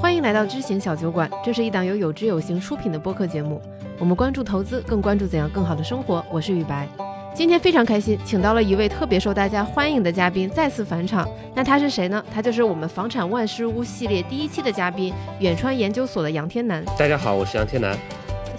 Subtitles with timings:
[0.00, 3.60] 欢迎来到知行小酒馆，这是一档由有知有行出品的播客节目。
[3.98, 6.24] 我们关注投资，更关注怎样更好的生活。
[6.30, 6.86] 我是雨白，
[7.34, 11.26] 今天非常开心，请到了一位特别受大家欢迎的嘉宾再次返场。
[11.54, 12.22] 那他是谁呢？
[12.32, 16.84] 他就是我们房产万事屋系列第一期的嘉宾，远川研究所的杨天南。
[16.98, 17.96] 大家好，我是杨天南。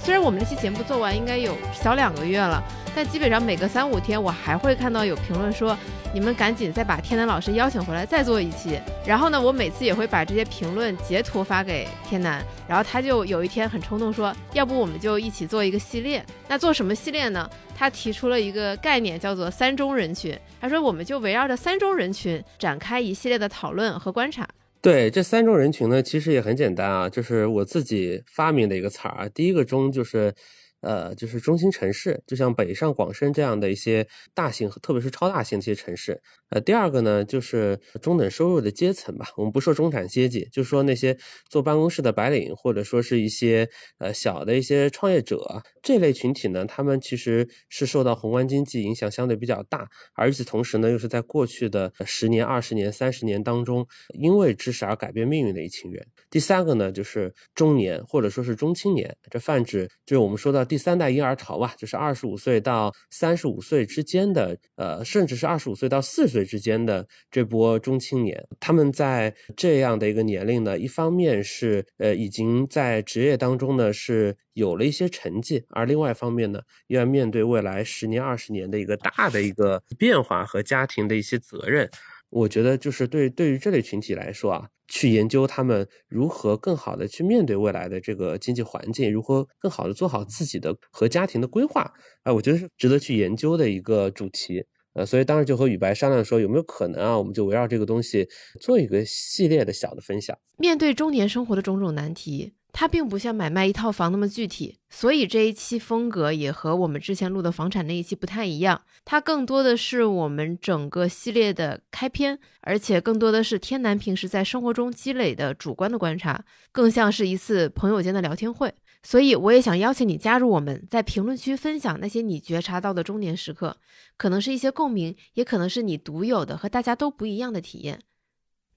[0.07, 2.63] 虽然我们这期节目做完应该有小两个月了，
[2.95, 5.77] 但基本上每隔三五天我还会看到有评论说。
[6.13, 8.79] 你们赶紧再把天南老师邀请回来，再做一期。
[9.05, 16.25] 然后呢，我每次也会把这些评论截图发给天南，然后他就有一天很冲动说，要不我们就一起做一个系列。
[16.47, 17.47] 那做什么系列呢？
[17.77, 20.39] 他提出了一个概念，叫做三中人群。
[20.61, 24.47] 他说，我们就围绕着三中人群展开一系列的讨论和观察。
[24.87, 29.27] 对，这三种人群呢，其实也很简单啊，就是我自己发明的一个词儿啊。
[29.27, 30.33] 第一个中就是。
[30.81, 36.21] 呃，就是中心城市，就像北上广深这样的一些大型，特别是超大型这些城市。
[36.49, 39.27] 呃，第二个呢，就是中等收入的阶层吧。
[39.35, 41.17] 我们不说中产阶级，就说那些
[41.49, 53.85] 坐办公室的白领，或者说是一些呃小的一些创业者这类群体呢，他们其实是受到宏观经济影响相对比较大，而与此同时呢，又是在过去的十年、二十年、三十年当中，
[54.17, 56.07] 因为知识而改变命运的一群人。
[56.29, 66.36] 第三个呢，就是中年或者说是中青年，这泛指就是我们说到第三代婴儿潮吧，就是二十五岁到三十五岁之间的，呃，甚至是二十五岁到四十。
[66.37, 81.89] 岁之间的这波中青年，他们在这样的一个年龄呢，一方面是呃已经在职业当中呢是有了一些成绩，而另外一方面呢，又要面对未来十年、二十年的一个大的一个变化和家庭的一些责任。
[82.29, 91.89] 我觉得就是对对于这类群体来说啊，去研究他们如何更好的去面对未来的这个经济环境，如何更好的做好自己的和家庭的规划
[92.23, 94.65] 啊，我觉得是值得去研究的一个主题。
[94.97, 98.27] 呃，所以当时就和宇白商量说，有没有可能啊，我们就围绕这个东西
[98.59, 100.35] 做一个系列的小的分享。
[100.57, 108.81] 面对中年生活的种种难题，它并不像买卖一套房那么具体，所以这一期风格也和我们之前录的房产那一期不太一样。
[109.05, 118.73] 它更多的是我们整个系列的开篇，而且更多的是天南平时在生活中积累的主观的观察，更像是一次朋友间的聊天会。
[119.09, 123.77] 所以我也想邀请你加入我们，在评论区分享那些你觉察到的中年时刻，
[124.17, 128.01] 可能是一些共鸣，也可能是你独有的和大家都不一样的体验。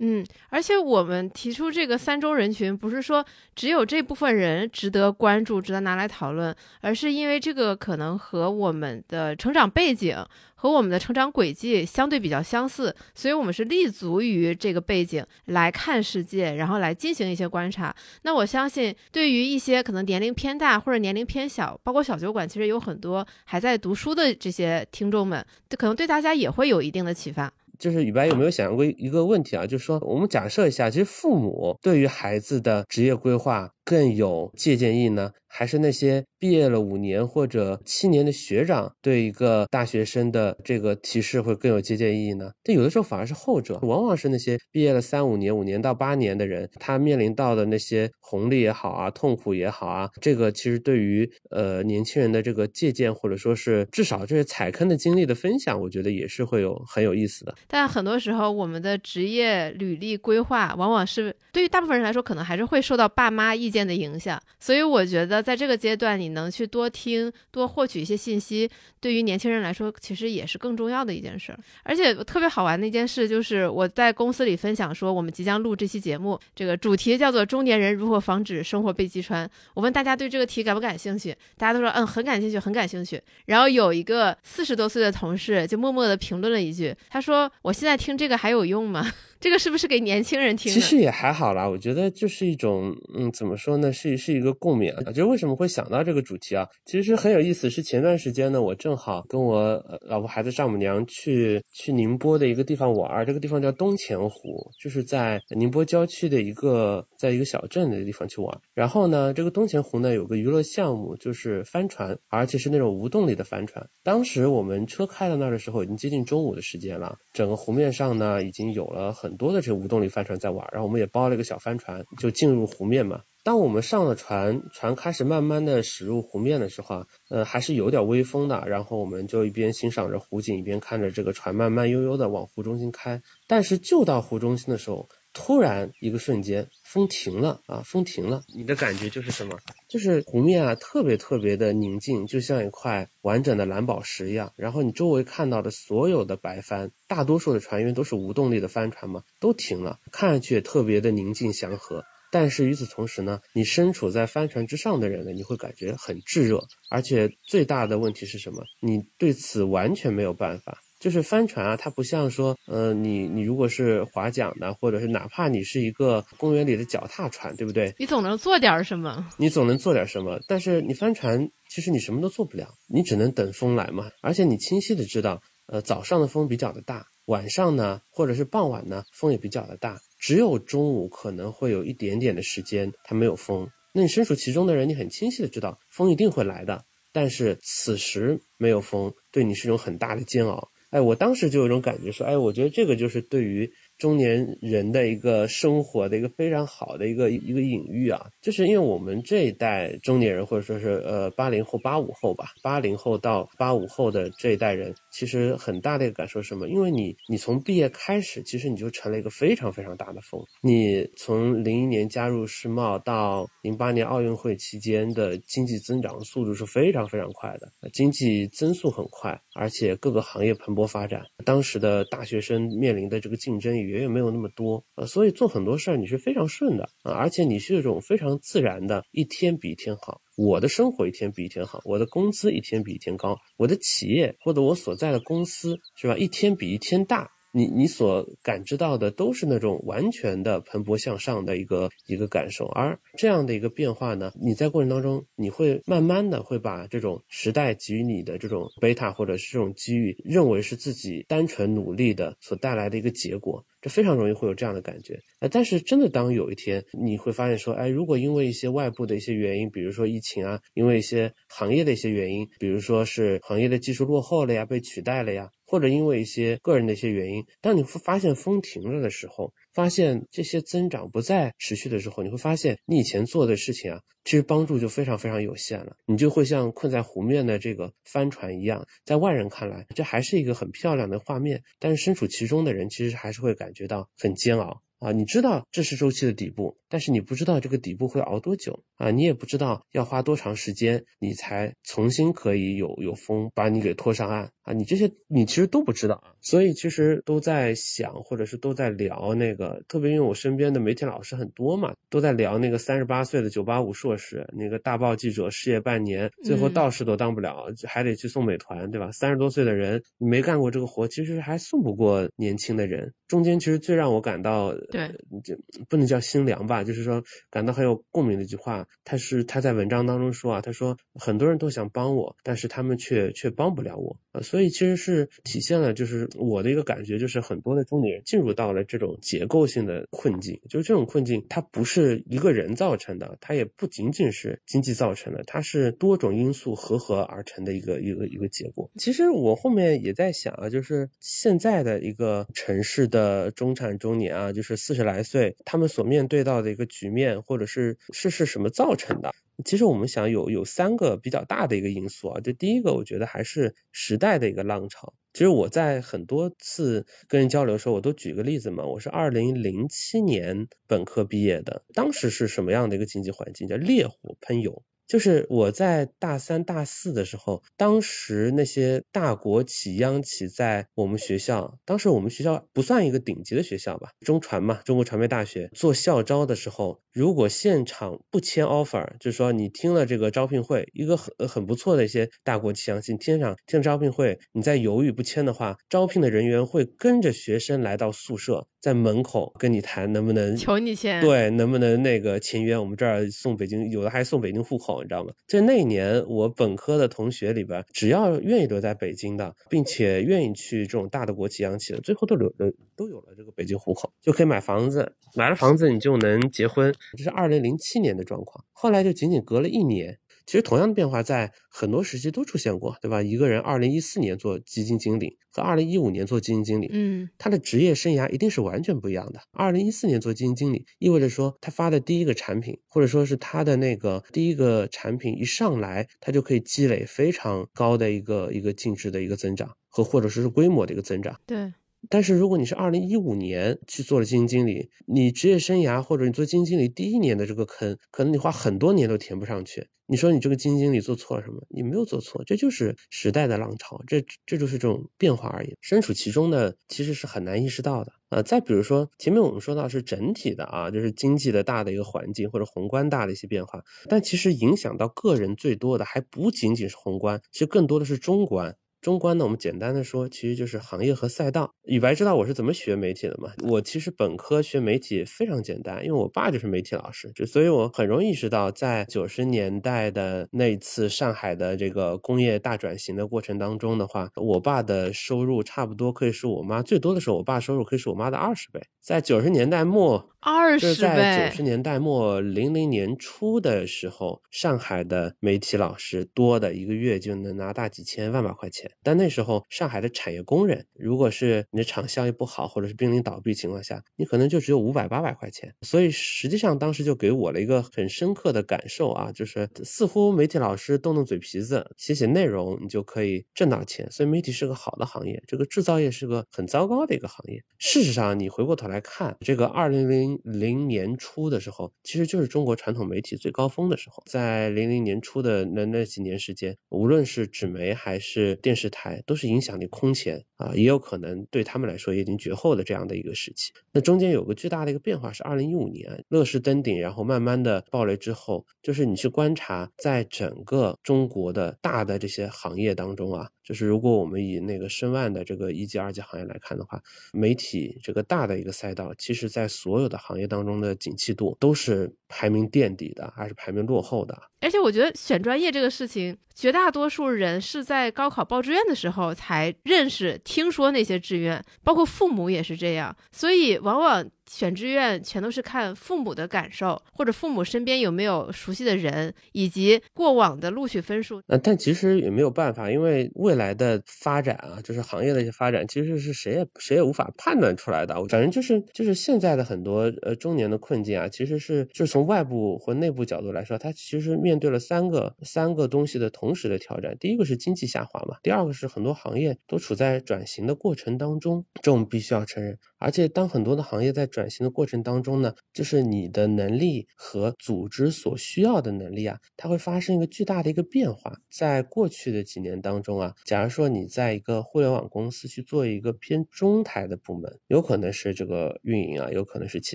[0.03, 3.23] 嗯，而且我们提出这个三中人群，不是说
[3.55, 10.17] 只有这部分人值得关注、值得拿来讨论，而是因为这个可能和我们的成长背景
[10.55, 17.95] 和我们的成长轨迹相对比较相似，所以我们是立足于这个背景来看世界，然后来进行一些观察。
[18.23, 25.45] 那我相信，对于一些可能年龄偏大或者年龄偏小，包括小酒馆，其实有很多还在读书的这些听众们，
[25.77, 27.53] 可能对大家也会有一定的启发。
[27.81, 29.67] 就是宇白有没有想过一个问题啊？
[29.67, 33.69] 就是说，我们假设一下，其实父母对于孩子的职业规划。
[33.83, 42.53] 更有借鉴意义呢，还是那些毕业了五年或者七年的学长对一个大学生的这个提示会更有借鉴意义呢？
[42.63, 57.53] 但有的时候反而是后者，往往是那些毕业了三五年、五年到八年的人，他面临到的那些红利也好啊，痛苦也好啊，这个其实对于呃年轻人的这个借鉴，或者说是至少这些踩坑的经历的分享，我觉得也是会有很有意思的。
[57.67, 63.81] 但很多时候，我们的职业履历规划，往往是对于大部分人来说，可能还是会受到爸妈意见。
[63.81, 68.71] 的影响，所以我觉得在这个阶段，你能去多听、多获取一些信息，
[69.01, 71.57] 对于年轻人来说，其实也是更重要的一件事。
[71.83, 79.49] 而且特别好玩的一件事就是，我在公司里分享说，我们即将录这期节目，这个主题叫做“中年人如何防止生活被击穿”。
[79.75, 83.21] 我问大家对这个题感不感兴趣，大家都说嗯，很感兴趣，很感兴趣。
[83.47, 89.07] 然后有一个四十多岁的同事就默默地评论了一句，他说：“我现在听这个还有用吗？”
[89.41, 90.71] 这个是不是给年轻人听？
[90.71, 95.11] 其实也还好啦，我觉得就是一种，嗯，怎么说呢，是是一个共鸣啊。
[95.13, 96.67] 就为什么会想到这个主题啊？
[96.85, 108.61] 其实很有意思，是前段时间呢，我正好跟我老婆孩子丈母娘去去宁波的一个地方玩，这个地方叫东钱湖，就是在宁波郊区的一个，在一个小镇的地方去玩。
[108.75, 113.83] 然后呢，这个东钱湖呢有个娱乐项目，就是帆船，而且是那种无动力的帆船。
[114.03, 119.30] 当时我们车开到那儿的时候，已经接近中午的时间了，整个湖面上呢已经有了很。
[119.31, 123.21] 很多的这个无动力帆船在玩，然后我们也包了一个小帆船，就进入湖面嘛。
[123.45, 128.65] 当我们上了船，船开始慢慢的驶入湖面的时候啊，呃，还是有点微风的。
[128.67, 133.23] 然后我们就一边欣赏着湖景，一边看着这个船慢慢悠悠的往湖中心开。
[133.47, 135.09] 但是就到湖中心的时候。
[135.33, 137.83] 突然一个瞬间，风停了啊！
[137.85, 139.57] 风停了，你的感觉就是什么？
[139.89, 144.53] 就是湖面啊，特别特别的宁静，就像一块完整的蓝宝石一样。
[144.57, 152.03] 然后你周围看到的所有的白帆，大多数的船因为都是无动力的帆船嘛，都停了，看上去也特别的宁静祥和。
[152.33, 158.65] 但是与此同时呢，你身处在帆船之上的人呢，你会感觉很炙热，而且最大的问题是什么？
[158.81, 160.79] 你对此完全没有办法。
[161.01, 167.95] 就是帆船啊，它不像说，呃，你你如果是划桨的，或者是哪怕你是一个公园里的脚踏船，对不对？
[167.99, 170.39] 你总能做点什么，你总能做点什么。
[170.47, 174.11] 但是你帆船，其实你什么都做不了，你只能等风来嘛。
[174.21, 179.99] 而且你清晰的知道，呃，早上的风比较的大，晚上呢，或者是傍晚呢，风也比较的大。
[180.19, 183.67] 只有中午可能会有一点点的时间它没有风。
[183.95, 186.85] 那你身处其中的人，你很清晰的知道，风一定会来的。
[187.11, 190.69] 但是此时没有风，对你是一种很大的煎熬。
[190.91, 193.73] 哎，我当时就有一种感觉，说，哎，我觉得这个就是对于。
[194.01, 206.67] 中年人的一个生活的一个非常好的一个一个隐喻啊，就是因为我们这一代中年人或者说是呃八零后八五后吧，八零后到八五后的这一代人，其实很大的一个感受是什么？
[206.69, 210.43] 因为你你从毕业开始，其实你就成了一个非常非常大的风。
[210.63, 221.23] 你从零一年加入世贸到零八年奥运会期间的经济增长速度是非常非常快的，经济增速很快，而且各个行业蓬勃发展。
[221.45, 230.21] 当时的大学生面临的这个竞争与远远没有那么多，呃，所以做很多事儿你是非常顺的啊，而且你是一种非常自然的，一天比一天好。
[230.37, 237.29] 我的生活一天比一天好，我的工资一天比一天高，我的企业或者我所在的公司是吧，一天比一天大。
[237.53, 255.19] 你你所感知到的都是那种完全的蓬勃向上的一个一个感受，而这样的一个变化呢，你在过程当中，你会慢慢的会把这种时代给予你的这种贝塔或者是这种机遇，认为是自己单纯努力的所带来的一个结果，这非常容易会有这样的感觉。
[255.41, 265.51] 哎，但是真的当有一天你会发现说，哎，如果因为一些外部的一些原因，比如说疫情啊，因为一些行业的一些原因，比如说是行业的技术落后了呀，被取代了呀。
[265.71, 275.97] 或者因为一些个人的一些原因，当你发现风停了的时候，发现这些增长不再持续的时候，你会发现你以前做的事情啊，其实帮助就非常非常有限了。
[276.07, 284.83] 你就会像困在湖面的这个帆船一样，在外人看来，这还是一个很漂亮的画面，但是身处其中的人其实还是会感觉到很煎熬。
[285.01, 309.11] 啊，你知道这是周期的底部，但是你不知道这个底部会熬多久啊，你也不知道要花多长时间，你才重新可以有有风把你给拖上岸啊，你这些你其实都不知道啊，所以其实都在想，或者是都在聊那个，特别因为我身边的媒体老师很多嘛，都在聊那个三十八岁的九八五硕士，那个大报记者失业半年，最后道士都当不了，还得去送美团，对吧？
[309.13, 313.11] 三十多岁的人没干过这个活，其实还送不过年轻的人。
[313.29, 314.75] 中间其实最让我感到。
[314.91, 315.09] 对，
[315.43, 315.57] 就
[315.89, 318.87] 不能叫心凉吧，就是说感到很有共鸣的一句话。
[319.05, 324.41] 他是他在文章当中说啊，他说很多人都想帮我，但是他们却却帮不了我啊。
[324.41, 330.61] 所以其实是体现了，就是我的一个感觉，就是很多的中年人进入到了这种结构性的困境。
[330.69, 338.91] 就是这种困境，它不是一个人造成的，它也不仅仅是经济造成的，它是多种因素合合而成的一个一个一个结果。
[338.99, 344.81] 其实我后面也在想啊，就是现在的一个城市的中产中年啊，就是。
[344.81, 349.31] 四十来岁，他们所面对到的一个局面，或者是是是什么造成的？
[349.65, 352.41] 其实我们想有有三个比较大的一个因素啊。
[352.43, 355.13] 这第一个，我觉得还是时代的一个浪潮。
[355.33, 358.85] 其实我在很多次跟人交流的时候，我都举个例子嘛。
[358.85, 363.69] 我是二零零七年本科毕业的，当时是什么样的一个经济环境？
[363.69, 364.83] 叫烈火喷油。
[365.11, 388.69] 就是我在大三、大四的时候，当时那些大国企、央企在我们学校，当时我们学校不算一个顶级的学校吧，中传嘛，中国传媒大学做校招的时候，如果现场不签 offer，就是说你听了这个招聘会，一个很很不错的一些大国企、央企，听场听招聘会，你在犹豫不签的话，招聘的人员会跟着学生来到宿舍。
[388.81, 392.79] 在门口跟你谈能不能求你签，对，能不能那个签约？
[392.79, 395.33] 我们这儿送北京，有的还送北京户口，你知道吗？
[395.47, 406.95] 就那年我本科的同学里边，只要愿意留在北京的，并且愿意去这种大的国企央企的，最后都留了，都有了这个北京户口，就可以买房子，买了房子你就能结婚。
[407.19, 410.19] 这是二零零七年的状况，后来就仅仅隔了一年。
[410.47, 413.23] 其实同样的变化在很多时期都出现过，对吧？
[413.23, 419.41] 一个人二零一四年做基金经理和二零一五年做基金经理，嗯，他的职业生涯一定是完全不一样的。
[419.53, 431.41] 二零一四年做基金经理，意味着说他发的第一个产品，或者说是他的那个第一个产品一上来，他就可以积累非常高的一个一个净值的一个增长和或者说是规模的一个增长。
[431.47, 431.73] 对。
[432.09, 439.89] 但是如果你是二零一五年去做了基金经理，你职业生涯或者你做基金经理第一年的这个坑，可能你花很多年都填不上去。
[440.07, 441.65] 你说你这个基金经理做错了什么？
[441.69, 445.77] 你没有做错，这就是时代的浪潮，这这就是这种变化而已。
[445.81, 458.77] 身处其中的其实是很难意识到的呃，再比如说前面我们说到是整体的啊，就是经济的大的一个环境或者宏观大的一些变化，但其实影响到个人最多的还不仅仅是宏观，其实更多的是中观。
[459.01, 461.73] 中观呢，我们简单的说，其实就是行业和赛道。
[461.85, 463.51] 宇白知道我是怎么学媒体的吗？
[463.67, 478.81] 我其实本科学媒体非常简单，因为我爸就是媒体老师，就所以我很容易意识到，在九十年代的那次上海的这个工业大转型的过程当中的话，我爸的收入差不多可以是我妈最多的时候，我爸收入可以是我妈的二十倍。
[479.01, 480.29] 在九十年代末。
[480.43, 488.90] 二十倍在九十年代末零零年初的时候，上海的媒体老师多的一个月就能拿大几千万把块钱。
[489.03, 495.75] 但那时候上海的产业工人，如果是你的厂效益不好，或者是濒临倒闭情况下，你可能就只有五百八百块钱。
[495.83, 504.11] 所以实际上当时就给我了一个很深刻的感受啊，就是似乎媒体老师动动嘴皮子写写内容，你就可以挣到钱。
[504.11, 507.63] 所以媒体是个好的行业，这个制造业是个很糟糕的一个行业。
[507.79, 510.39] 事实上，你回过头来看这个二零零。
[510.45, 514.23] 零年初的时候，其实就是中国传统媒体最高峰的时候。
[514.27, 523.73] 在零零年初的那那几年时间，无论是纸媒还是电视台，都是影响力空前啊，也有可能对他们来说已经绝后的这样的一个时期。
[523.93, 533.49] 那中间有个巨大的一个变化是二零一五年，乐视登顶，然后慢慢的暴雷之后，就是你去观察，在整个中国的大的这些行业当中啊。
[533.63, 537.01] 就是如果我们以那个申万的这个一级、二级行业来看的话，
[537.33, 544.37] 媒体这个大的一个赛道，其实在所有的行业当中的景气度都是排名垫底的，还是排名落后的。
[544.61, 554.29] 而且我觉得选专业这个事情，绝大多数人是在高考报志愿的时候才认识、听说那些志愿，包括父母也是这样，所以往往。
[554.51, 561.41] 选志愿全都是看父母的感受，或者父母身边有没有熟悉的人，以及过往的录取分数。
[561.47, 568.15] 呃，但其实也没有办法，因为未来的发展啊，就是行业的一些发展，其实是谁也谁也无法判断出来的。
[568.29, 577.17] 反正就是就是现在的很多呃中年的困境啊，其实是就是从外部或内部角度来说，它其实面对了三个三个东西的同时的挑战。
[577.21, 582.77] 第一个是经济下滑嘛，第二个是很多行业都处在转型的过程当中，这我们必须要承认。
[582.99, 591.39] 而且当很多的行业在转转型的过程当中呢，就是你的能力和组织所需要的能力啊，它会发生一个巨大的一个变化。
[591.51, 599.95] 在过去的几年当中啊，假如说你在一个互联网公司去做一个偏中台的部门，有可能是这个运营啊，有可能是其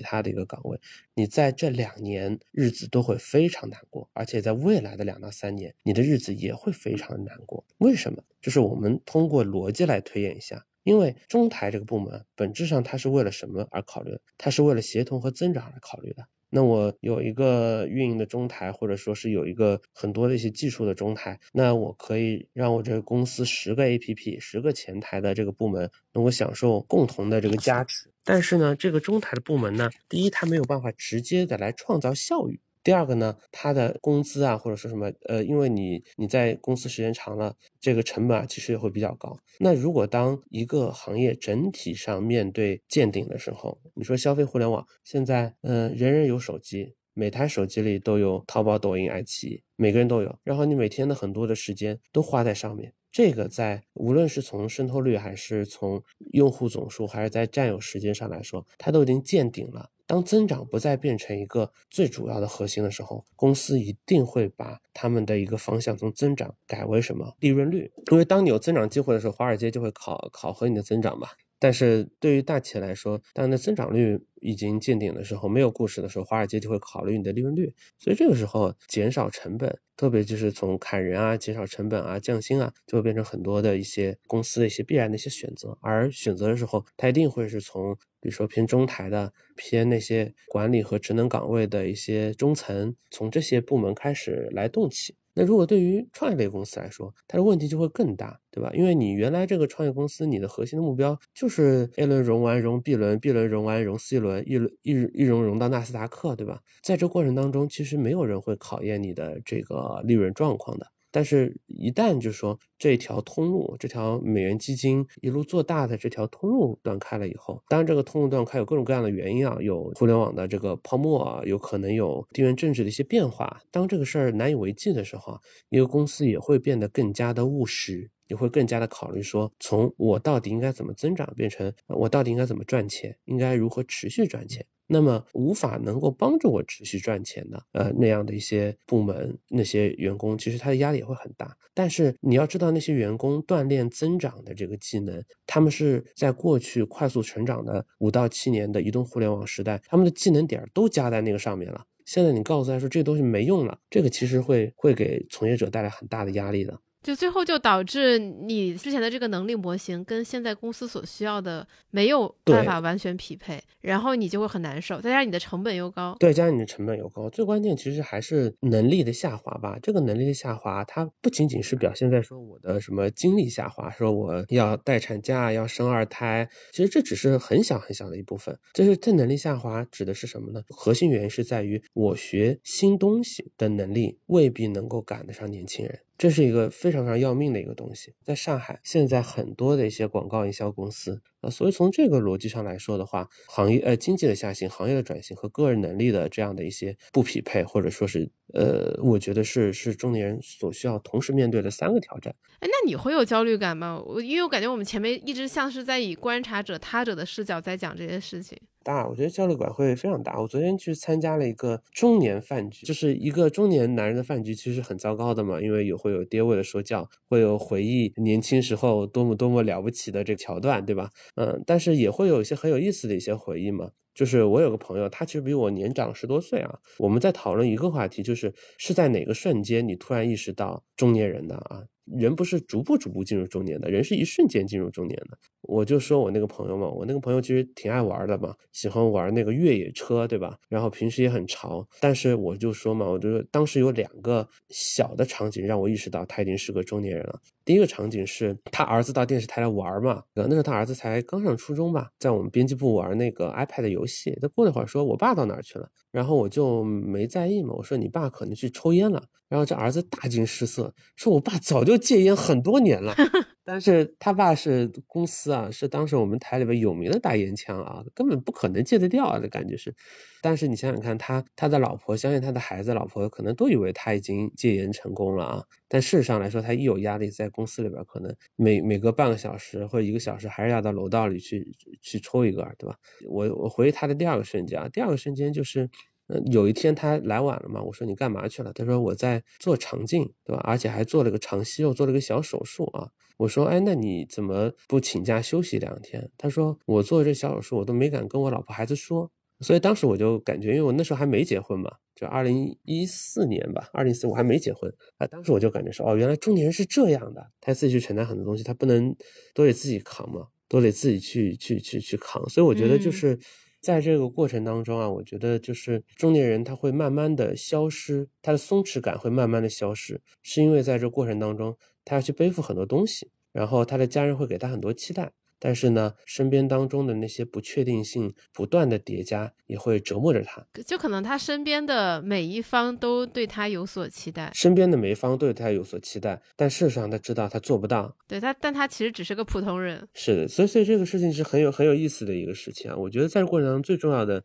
[0.00, 0.78] 他的一个岗位，
[1.14, 7.64] 你在这两年日子都会非常难过，而且在未来的两到三年，你的日子也会非常难过。
[7.78, 8.22] 为什么？
[8.40, 10.64] 就是我们通过逻辑来推演一下。
[10.86, 14.16] 因为中台这个部门本质上它是为了什么而考虑？
[14.38, 16.24] 它是为了协同和增长而考虑的。
[16.48, 28.08] 那我有一个运营的中台，或者说是有一个很多的一些技术的中台，那我可以让我这个公司十个 APP、十个前台的这个部门能够享受共同的这个价值。
[28.22, 32.60] 但是呢，这个中台的部门呢，第一，它没有办法直接的来创造效益。
[32.86, 39.36] 第二个呢，他的工资啊，或者说什么，呃，因为你你在公司时间长了，这个成本啊，其实也会比较高。
[39.58, 56.00] 那如果当一个行业整体上面对见顶的时候，你说消费互联网现在，嗯，人人有手机，每台手机里都有淘宝、抖音、爱奇艺，每个人都有，然后你每天的很多的时间都花在上面，这个在无论是从渗透率，还是从
[56.34, 59.90] 用户总数，还是在占有时间上来说，它都已经见顶了。
[60.06, 67.92] 当增长不再变成一个最主要的核心的时候，公司一定会把他们的一个方向从增长改为什么利润率？
[68.12, 71.28] 因为当你有增长机会的时候，华尔街就会考考核你的增长嘛。
[71.58, 77.72] 但是对于大企业来说，当你的增长率已经见顶的时候，没有故事的时候，华尔街就会考虑你的利润率。
[77.98, 85.76] 所以这个时候减少成本，特别就是从砍人啊、减少成本啊、降薪啊，就会变成很多的一些公司的一些必然的一些选择。
[85.80, 95.14] 而选择的时候，它一定会是从比如说偏中台的、偏那些管理和职能岗位的一些中层，从这些部门开始来动起。
[95.38, 98.70] 那如果对于创业类公司来说，它的问题就会更大，对吧？
[98.74, 106.60] 因为你原来这个创业公司，你的核心的目标就是 A 轮融完融 B 轮，B 轮融完融 C 轮，一轮一一融融到纳斯达克，对吧？
[106.82, 110.86] 在这过程当中，其实没有人会考验你的这个利润状况的。
[111.16, 123.62] 但是，一旦就是说这条通路，这条美元基金一路做大的这条通路断开了以后，当然这个通路断开有各种各样的原因啊，有互联网的这个泡沫啊，有可能有地缘政治的一些变化。
[123.70, 128.10] 当这个事儿难以为继的时候，一个公司也会变得更加的务实。
[128.28, 134.64] 你会更加的考虑说，从我到底应该怎么增长，变成我到底应该怎么赚钱，应该如何持续赚钱。
[134.88, 141.56] 那么无法能够帮助我持续赚钱的，呃，那样的一些部门那些员工，其实他的压力也会很大。
[141.74, 151.84] 但是你要知道，那些员工锻炼增长的这个技能，他们是在过去快速成长的五到七年的移动互联网时代，他们的技能点都加在那个上面了。
[152.04, 156.80] 现在你告诉他说这东西没用了，这个其实会会给从业者带来很大的压力的。
[157.06, 169.78] 就最后就导致你之前的这个能力模型跟现在公司所需要的没有办法完全匹配，然后你就会很难受，再加上你的成本又高，对，加上你的成本又高，最关键其实还是能力的下滑吧。
[169.80, 178.58] 这个能力的下滑，它不仅仅是表现在说我的什么精力下滑，说我要待产假要生二胎，其实这只是很小很小的一部分。
[178.74, 180.60] 就是这能力下滑指的是什么呢？
[180.70, 186.00] 核心原因是在于我学新东西的能力未必能够赶得上年轻人。
[186.18, 202.34] 这是一个非常非常要命的一个东西，在上海现在很多的一些广告营销公司啊，所以从这个逻辑上来说的话，行业呃经济的下行、行业的转型和个人能力的这样的一些不匹配，或者说是呃，我觉得是是中年人所需要同时面对的三个挑战。
[202.60, 204.02] 哎，那你会有焦虑感吗？
[204.06, 208.58] 我因为我感觉我们前面一直像是在以观察者、他者的视角在讲这些事情。
[208.86, 210.40] 大，我觉得焦虑感会非常大。
[210.40, 221.10] 我昨天去参加了一个中年饭局，就是一个中年男人的饭局，其实很糟糕的嘛，因为有会有爹味的说教，会有回忆年轻时候多么多么了不起的这个桥段，对吧？
[221.34, 223.90] 嗯，但是也会有一些很有意思的一些回忆嘛。
[224.16, 231.84] 就是我有个朋友，他其实比我年长十多岁啊，我们在讨论一个话题，就是是在哪个瞬间你突然意识到中年人的啊？
[232.06, 235.36] 人不是逐步逐步进入中年的，人是一瞬间进入中年的。
[235.62, 240.56] 我就说我那个朋友嘛，我那个朋友其实挺爱玩的嘛，喜欢玩那个越野车，对吧？
[240.68, 241.84] 然后平时也很潮。
[242.00, 247.40] 但是我就说嘛，我就说当时有两个小的场景让我意识到他已经是个中年人了。
[247.66, 254.38] 第一个场景是他儿子到电视台来玩嘛，那时候他儿子才刚上初中吧，在我们编辑部玩那个 iPad 游戏。
[254.40, 259.20] 他过了一会儿说：“我爸到哪儿去了？”然后我就没在意嘛，我说：“你爸可能去抽烟了。”
[259.50, 263.12] 然后这儿子大惊失色，说：“我爸早就戒烟很多年了。”
[263.66, 269.92] 但是他爸是公司啊，是当时我们台里边有名的大烟枪啊，根本不可能戒得掉啊的感觉是。
[270.40, 275.64] 但是你想想看，他他的老婆，相信他的孩子、老婆可能都以为他已经戒烟成功了啊。
[275.88, 281.66] 但事实上来说，他一有压力，在公司里边可能每每隔半个小时或者一个小时，还是要到楼道里去
[282.00, 282.96] 去抽一个，对吧？
[283.28, 285.90] 我我回忆他的第二个瞬间啊，第二个瞬间就是。
[286.28, 288.72] 嗯，有一天他来晚了嘛，我说你干嘛去了？
[288.72, 290.60] 他说我在做肠镜，对吧？
[290.64, 293.08] 而且还做了个肠息肉，做了个小手术啊。
[293.36, 296.28] 我说，哎，那你怎么不请假休息两天？
[296.36, 299.30] 他说我做这小手术，我都没敢跟我老婆孩子说。
[299.60, 305.26] 所以当时我就感觉，因为我那时候还没结婚嘛，就二零一四年吧，二零一四我还没结婚啊。
[305.28, 309.14] 当时我就感觉说，哦，原来中年人是这样的，他自己去承担很多东西，他不能
[309.54, 312.46] 都得自己扛嘛，都得自己去去去去扛。
[312.48, 313.38] 所以我觉得就是。
[313.80, 325.32] 在这个过程当中啊，我觉得就是中年人他会慢慢的消失，他的松弛感会慢慢的消失，是因为在这过程当中，他要去背负很多东西，然后他的家人会给他很多期待。
[325.66, 330.64] 但是呢，身边当中的那些不确定性不断的叠加，也会折磨着他。
[330.86, 338.16] 就可能他身边的每一方都对他有所期待，身边的每一方都对他有所期待，但事实上他知道他做不到。
[338.28, 340.06] 对他，但他其实只是个普通人。
[340.14, 342.96] 是的，所以所以这个事情是很有很有意思的一个事情啊。
[342.96, 344.40] 我觉得在这过程当中最重要的，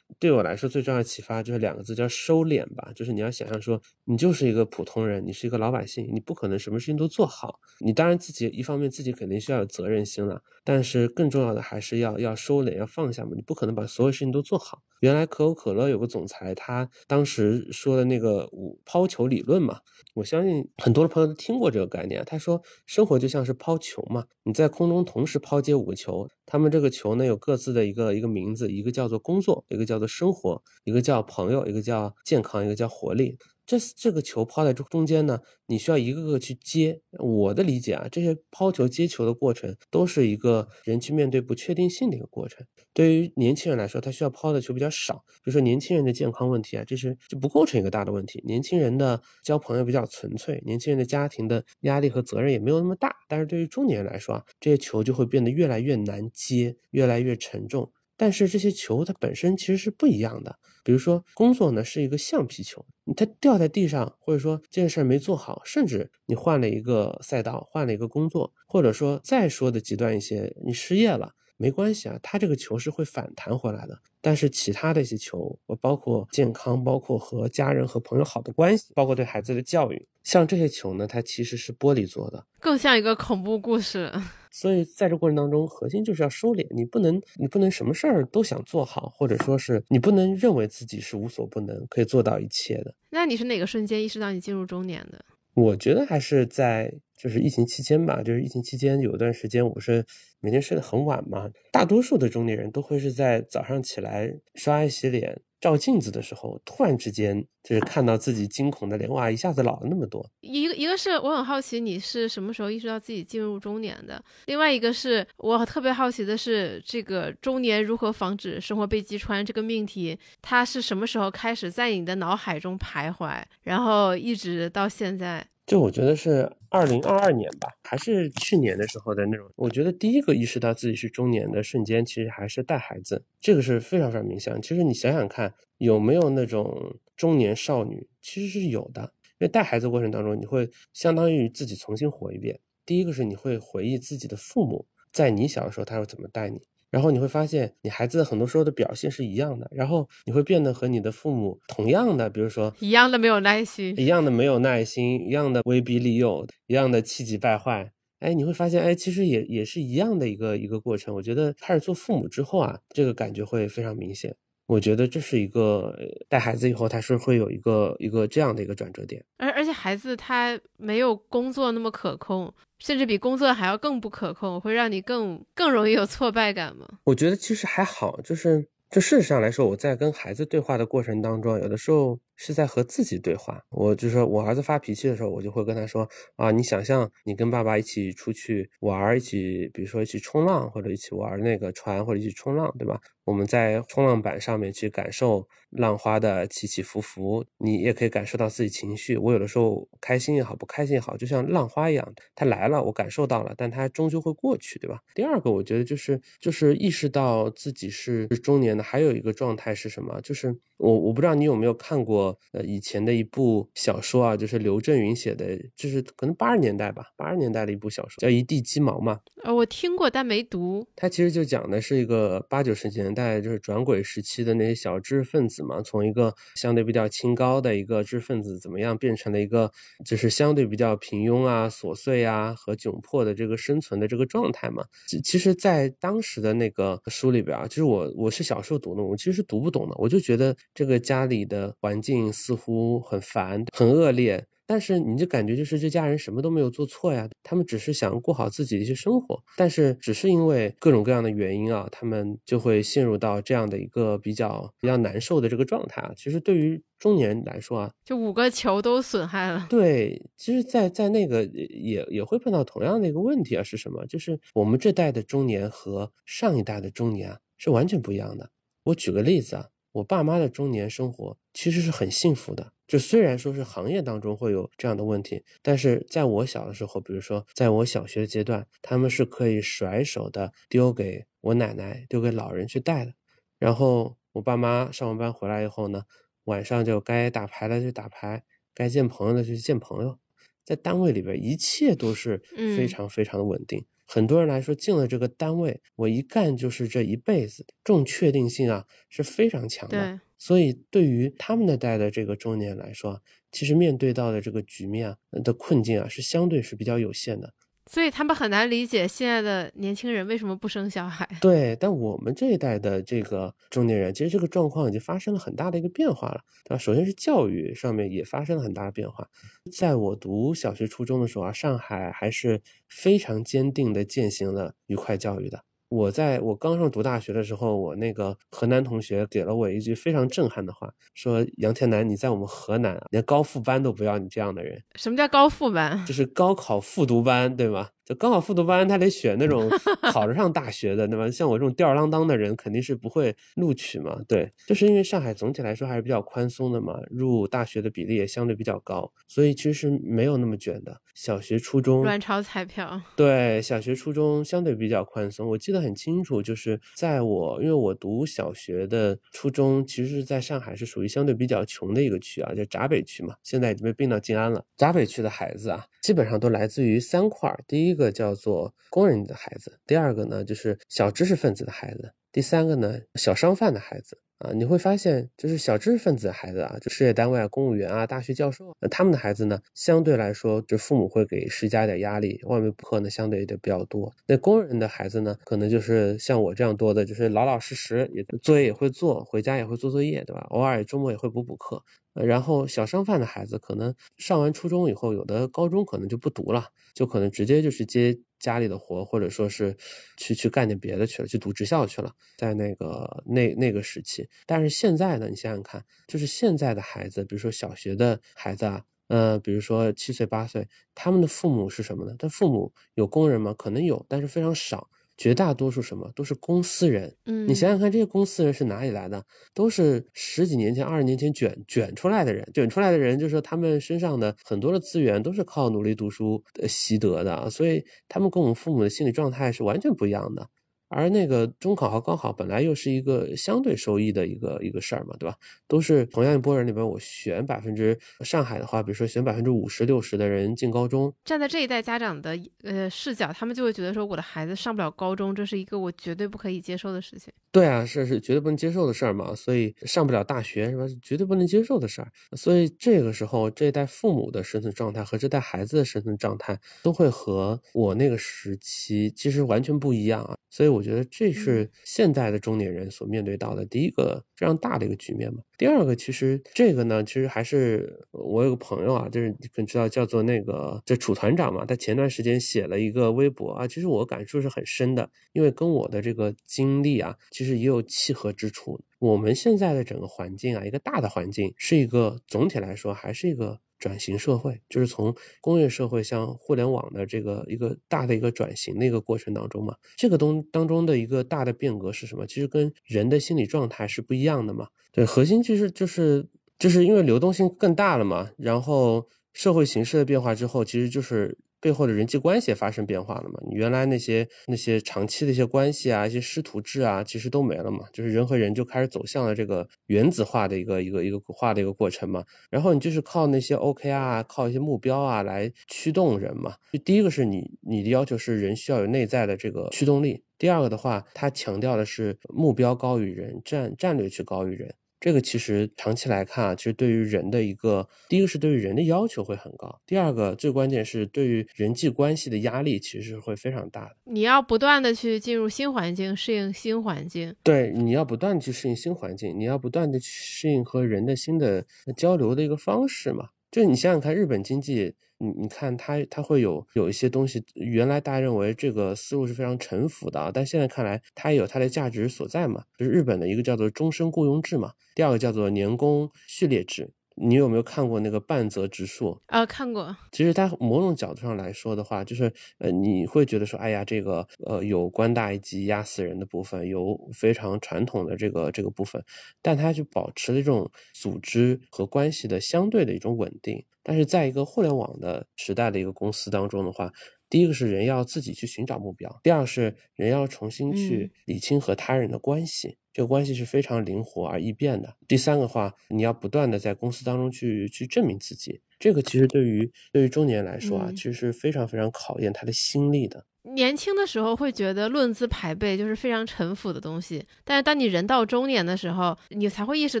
[0.20, 2.92] 对我来说最重要的启发就是两个字，叫收敛吧。
[2.94, 7.58] 就是你要想象说，你就是一个普通人，你是一个老百姓，你不可能什么事情都做好。
[7.80, 10.40] 你当然自己一方面自己肯定需要有责任心了。
[10.66, 13.30] 但是更重要的还是要要收敛，要放下嘛。
[13.34, 14.82] 你不可能把所有事情都做好。
[15.00, 19.78] 原来可口可乐有个总裁，他当时说的那个五抛球理论嘛，
[20.14, 22.22] 我相信很多的朋友都听过这个概念。
[22.24, 33.36] 他说，生活就像是抛球嘛，你在空中同时抛接五个球，他们这个球呢有各自的一个一个名字，一个叫做工作，一个叫做生活，一个叫朋友，一个叫健康，一个叫活力。
[33.66, 37.00] 这这个球抛在中中间呢，你需要一个个去接。
[37.18, 42.66] 我的理解啊，这些抛球接球的过程都是一个人去面对不确定性的一个过程。
[42.92, 48.42] 对于年轻人来说，他需要抛的球比较少，比如说年轻人的健康问题啊，这是就不构成一个大的问题。
[48.46, 53.16] 年轻人的交朋友比较纯粹，年轻人的家庭的压力和责任也没有那么大。
[53.28, 57.90] 但是对于中年人来说啊，这些球就会变得越来越难接，越来越沉重。
[58.16, 62.84] 但是这些球它本身其实是不一样的，比如说工作呢是一个橡皮球，
[63.16, 73.98] 它掉在地上，或者说这件事没做好，甚至你换了一个赛道，换了一个工作，或者说再说的极端一些，你失业了，没关系啊，他这个球是会反弹回来的。
[74.20, 84.10] 但是其他的一些球，我包括健康，包括和家人和朋友好的关系，包括对孩子的教育，像这些球呢，它其实是玻璃做的，更像一个恐怖故事。
[84.50, 92.94] 所以在这过程当中，核心就是要收敛，你不能，你不能什么事儿都想做好，或者说是你不能认为自己是无所不能，可以做到一切的。
[93.10, 95.22] 那你是哪个瞬间意识到你进入中年的？
[95.54, 100.04] 我觉得还是在就是疫情期间吧，就是疫情期间有一段时间我是
[100.40, 101.48] 每天睡得很晚嘛。
[101.72, 110.22] 大多数的中年人都会是在早上起来刷牙洗脸、照镜子的时候，突然之间就是看到自己惊恐的脸，哇，一下子老了那么多。
[110.42, 125.46] 一个一个是我很好奇你是什么时候意识到自己进入中年的，另外一个是我特别好奇的是这个中年如何防止生活被击穿这个命题，它是什么时候开始在你的脑海中徘徊，然后一直到现在。
[125.66, 129.48] 就我觉得是二零二二年吧，还是去年的时候的那种。
[129.54, 134.60] 我觉得第一个意识到自己是中年的瞬间，其实还是带孩子，这个是非常非常明显。
[134.60, 139.12] 其实你想想看，有没有那种中年少女，其实是有的。
[139.38, 142.58] 因为带孩子过程当中，你会相当于自己重新活一遍。
[142.84, 146.60] 第一个是你会回忆自己的父母在你小的时候他是怎么带你。
[146.94, 157.90] 然后你会发现，你孩子很多时候的表现是一样的，然后你会变得和你的父母同样的，比如说一样的没有耐心，一样的没有耐心，一样的威逼利诱，一样的气急败坏。
[158.20, 161.12] 哎，你会发现，哎，其实也也是一样的一个一个过程。
[161.16, 164.36] 我觉得开始做父母之后啊，这个感觉会非常明显。
[164.66, 165.94] 我觉得这是一个
[166.28, 169.22] 带孩子以后，他是会有一个一个这样的一个转折点。
[169.36, 176.88] 而而且孩子他没有工作那么可控，甚至比工作还要更不可控，会让你更更容易有挫败感吗？
[177.04, 183.62] 我觉得其实还好，就是就事实上来说，我在跟孩子对话的过程当中，有的时候是在和自己对话。
[183.70, 193.00] 我就说我儿子发脾气的时候，我就会跟他说啊，你想象你跟爸爸一起出去玩，一起比如说一起冲浪，或者一起玩那个船，或者一起冲浪，对吧？
[193.24, 199.16] 我们在冲浪板上面去感受浪花的起起伏伏，你也可以感受到自己情绪。
[199.16, 204.98] 我有的时候开心也好，不开心也好，就像浪花一样，它来了，我感受到了，但它终究会过去，对吧？
[205.14, 210.20] 第二个，我觉得就是就是意识到自己是中年的，还有一个状态是什么？
[210.20, 219.20] 就是我我不知道你有没有看过呃以前的一部小说啊，就是刘震云写的，就是可能八十年代吧，八十年代的一部小说叫《一地鸡毛》嘛。
[219.42, 220.86] 呃，我听过，但没读。
[220.96, 223.34] 它其实就讲的是一个八九十年代。
[223.44, 229.70] 就是转轨时期的那些小知识分子嘛，从一个相对比较清高的一个知识分子，怎么样变成了一个
[230.04, 234.84] 就是相对比较平庸啊、琐碎啊和窘迫的这个生存的这个状态嘛。
[235.06, 244.44] 其其实，在当时的那个书里边啊，其实我我是小时候读的，我其实是读不懂的，我就觉得这个家里的环境似乎很烦、很恶劣。
[244.66, 256.14] 但是你就感觉就是这家人什么都没有做错呀，他们只是想过好自己的一些生活，但是只是因为各种各样的原因啊，他们就会陷入到这样的一个比较比较难受的这个状态啊。
[256.16, 259.66] 其实对于中年人来说啊，就五个球都损害了。
[259.68, 264.06] 对，其实，在在那个也也会碰到同样的一个问题啊，是什么？
[264.06, 268.48] 就是我们这代的中年和上一代的中年啊是完全不一样的。
[268.84, 272.72] 我举个例子啊，我爸妈的中年生活其实是很幸福的。
[272.86, 283.14] 就虽然说是行业当中会有这样的问题，但是在我小的时候，比如说在我小学阶段，他们是可以甩手的丢给我奶奶、丢给老人去带的。
[283.58, 286.02] 然后我爸妈上完班回来以后呢，
[286.44, 288.42] 晚上就该打牌的去打牌，
[288.74, 290.18] 该见朋友的去见朋友。
[290.64, 292.42] 在单位里边，一切都是
[292.76, 293.86] 非常非常的稳定。
[294.06, 300.20] 很多人来说，进了这个单位，我一干就是这一辈子，这种确定性啊是非常强的。
[300.36, 307.54] 所以，对于他们那代的这个中年来说，其实面对到的这个局面啊的困境啊，是相对是比较有限的。
[307.90, 311.28] 所以他们很难理解现在的年轻人为什么不生小孩。
[311.40, 316.78] 对，但我们这一代的这个中年人，其实这个状况已经发生了很大的一个变化了，对吧？
[316.78, 319.28] 首先是教育上面也发生了很大的变化。
[319.70, 325.64] 在我读小学、初中的时候啊，上海还是非常坚定的践行了愉快教育的。
[325.88, 334.82] 我在我刚上读大学的时候，我那个河南同学给了我一句非常震撼的话，说杨天南，你在我们河南连高复班都不要你这样的人。
[334.96, 336.04] 什么叫高复班？
[336.04, 337.88] 就是高考复读班，对吗？
[338.04, 339.68] 就高考复读班，他得选那种
[340.12, 341.30] 考得上大学的，对吧？
[341.30, 344.20] 像我这种吊儿郎当的人，肯定是不会录取嘛。
[344.28, 351.00] 对，就是因为上海总体来说还是比较宽松的嘛，入大学的比例也相对比较高，所以其实没有那么卷的。
[351.14, 355.48] 小学、初中乱炒彩票，对，小学、初中相对比较宽松。
[355.48, 364.64] 我记得很清楚，就是在我因为我读小学的初中，其实是在上海是属于相对比较穷的一个区啊，就闸北区嘛，现在已经被并到静安了。
[364.76, 367.93] 闸北区的孩子啊，基本上都来自于三块儿，第一。
[367.94, 374.20] 一个叫做工人的孩子，第二个呢就是小知识分子的孩子，第三个呢小商贩的孩子。
[374.44, 384.12] 啊，你会发现，就是小知识分子的孩子啊，就事业单位啊、公务员啊、大学教授，那他们的孩子呢，相对来说，就父母会给施加点压力，外面补课呢，相对的比较多。
[384.26, 390.46] 那工人的孩子呢，可能就是像我这样多的，就是老老实实，也作业也会做，回家也会做作业，对吧？
[390.50, 391.82] 偶尔周末也会补补课。
[392.12, 398.18] 然后小商贩的孩子，可能上完初中以后，有的高中可能就不读了，就可能直接就是接。
[398.44, 399.74] 家里的活，或者说是
[400.18, 404.28] 去去干点别的去了，去读职校去了，在那个那那个时期。
[404.44, 412.14] 但是现在呢，你想想看，就是现在的孩子，比如说小学的孩子啊，呃，比如说七岁八岁，他们的父母是什么呢？
[412.18, 413.54] 他父母有工人吗？
[413.56, 414.90] 可能有，但是非常少。
[415.16, 419.24] 绝大多数什么都是公司人，嗯，你想想看，这些公司人是哪里来的？
[419.54, 430.48] 都是十几年前、二十年前卷卷出来的人，卷出来的人，就是说他们身上的很多的资源都是靠努力读书习得的，所以他们跟我们父母的心理状态是完全不一样的。
[430.94, 435.36] 而那个中考和高考本来又是一个相对收益的一个一个事儿嘛，对吧？
[435.66, 441.12] 都是同样一拨人里边，我选百分之上海的话，比如说选百分之五十六十的人进高中。
[441.24, 447.32] 站在这一代家长的呃视角，他们就会觉得说，我的孩子上不了高中，这是一个我绝对不可以接受的事情。
[447.50, 449.34] 对啊，是是绝对不能接受的事儿嘛。
[449.34, 450.84] 所以上不了大学是吧？
[451.02, 452.08] 绝对不能接受的事儿。
[452.36, 460.36] 所以这个时候，这一代父母的生存状态和这代孩子的生存状态，都会和我那个时期其实完全不一样啊。
[460.50, 465.40] 所以我觉得这是现在的中年人所面对到的第一个非常大的一个局面嘛。
[465.56, 478.78] 第二个，其实这个呢，其实还是我有个朋友啊，就是你可能知道叫做那个这楚团长嘛，他前段时间写了一个微博啊，其实我感触是很深的，因为跟我的这个经历啊，其实也有契合之处。
[478.98, 483.58] 我们现在的整个环境啊，一个大的环境是一个总体来说还是一个。
[483.84, 492.26] 转型社会就是从工业社会向互联网的这个一个大的一个转型的一个过程当中嘛，这个东当中的一个大的变革是什么？
[492.26, 494.68] 其实跟人的心理状态是不一样的嘛。
[494.90, 496.26] 对，核心其实就是
[496.58, 501.36] 就是因为流动性更大了嘛，然后社会形势的变化之后，其实就是。
[501.64, 503.40] 背后的人际关系也发生变化了嘛？
[503.48, 507.86] 你原来那些那些长期的一些关系啊，一些师徒制啊，其实都没了嘛。
[507.90, 512.22] 就是人和人就开始走向了这个原子化的一个一个一个化的一个过程嘛。
[512.50, 516.54] 然后你就是靠那些 OKR 啊，靠一些目标啊来驱动人嘛。
[516.70, 520.22] 就第一个是你你的要求是人需要有内在的这个驱动力。
[520.36, 524.74] 第二个的话，它强调的是目标高于人，战战略去高于人。
[525.04, 533.96] 这个其实长期来看啊，其实对于人的一个，第一个是对于人的要求会很高，第二个最关键是对于人际关系的压力其实是会非常大的。
[534.04, 537.36] 你要不断的去进入新环境，适应新环境。
[537.42, 543.28] 对，你要不断去适应新环境，你要不断的去适应和人的新的交流的一个方式嘛。
[543.50, 544.94] 就你想想看，日本经济。
[545.18, 552.64] 你你看，它它会有有一些东西，原来大家认为这个思路是非常陈腐的啊，但现在看来，它也有它的价值所在嘛。
[552.76, 556.90] 就是日本的一个叫做终身雇佣制嘛，第二个叫做年功序列制。
[557.16, 559.46] 你有没有看过那个半泽直树啊？
[559.46, 559.96] 看过。
[560.10, 569.02] 其实它某种角度上来说的话，就是呃，你会觉得说，哎呀，这个呃有官大一级压死人的部分，有非常传统的这个这个部分，
[569.40, 573.64] 但它就保持了这种组织和关系的相对的一种稳定。
[573.82, 576.90] 但是在一个互联网的时代的一个公司当中的话，
[577.28, 582.78] 第一个是人要自己去寻找目标，第二是人要重新去理清和他人的关系。
[582.94, 584.94] 这个关系是非常灵活而易变的。
[585.08, 593.26] 第三个话，你要不断的在公司当中去去证明自己，这个其实对于对于中年来说啊，其实是非常非常考验他的心力的。
[593.54, 600.00] 年轻的时候会觉得论资排辈就是非常陈腐的东西，但是当你人到中年的时候，你才会意识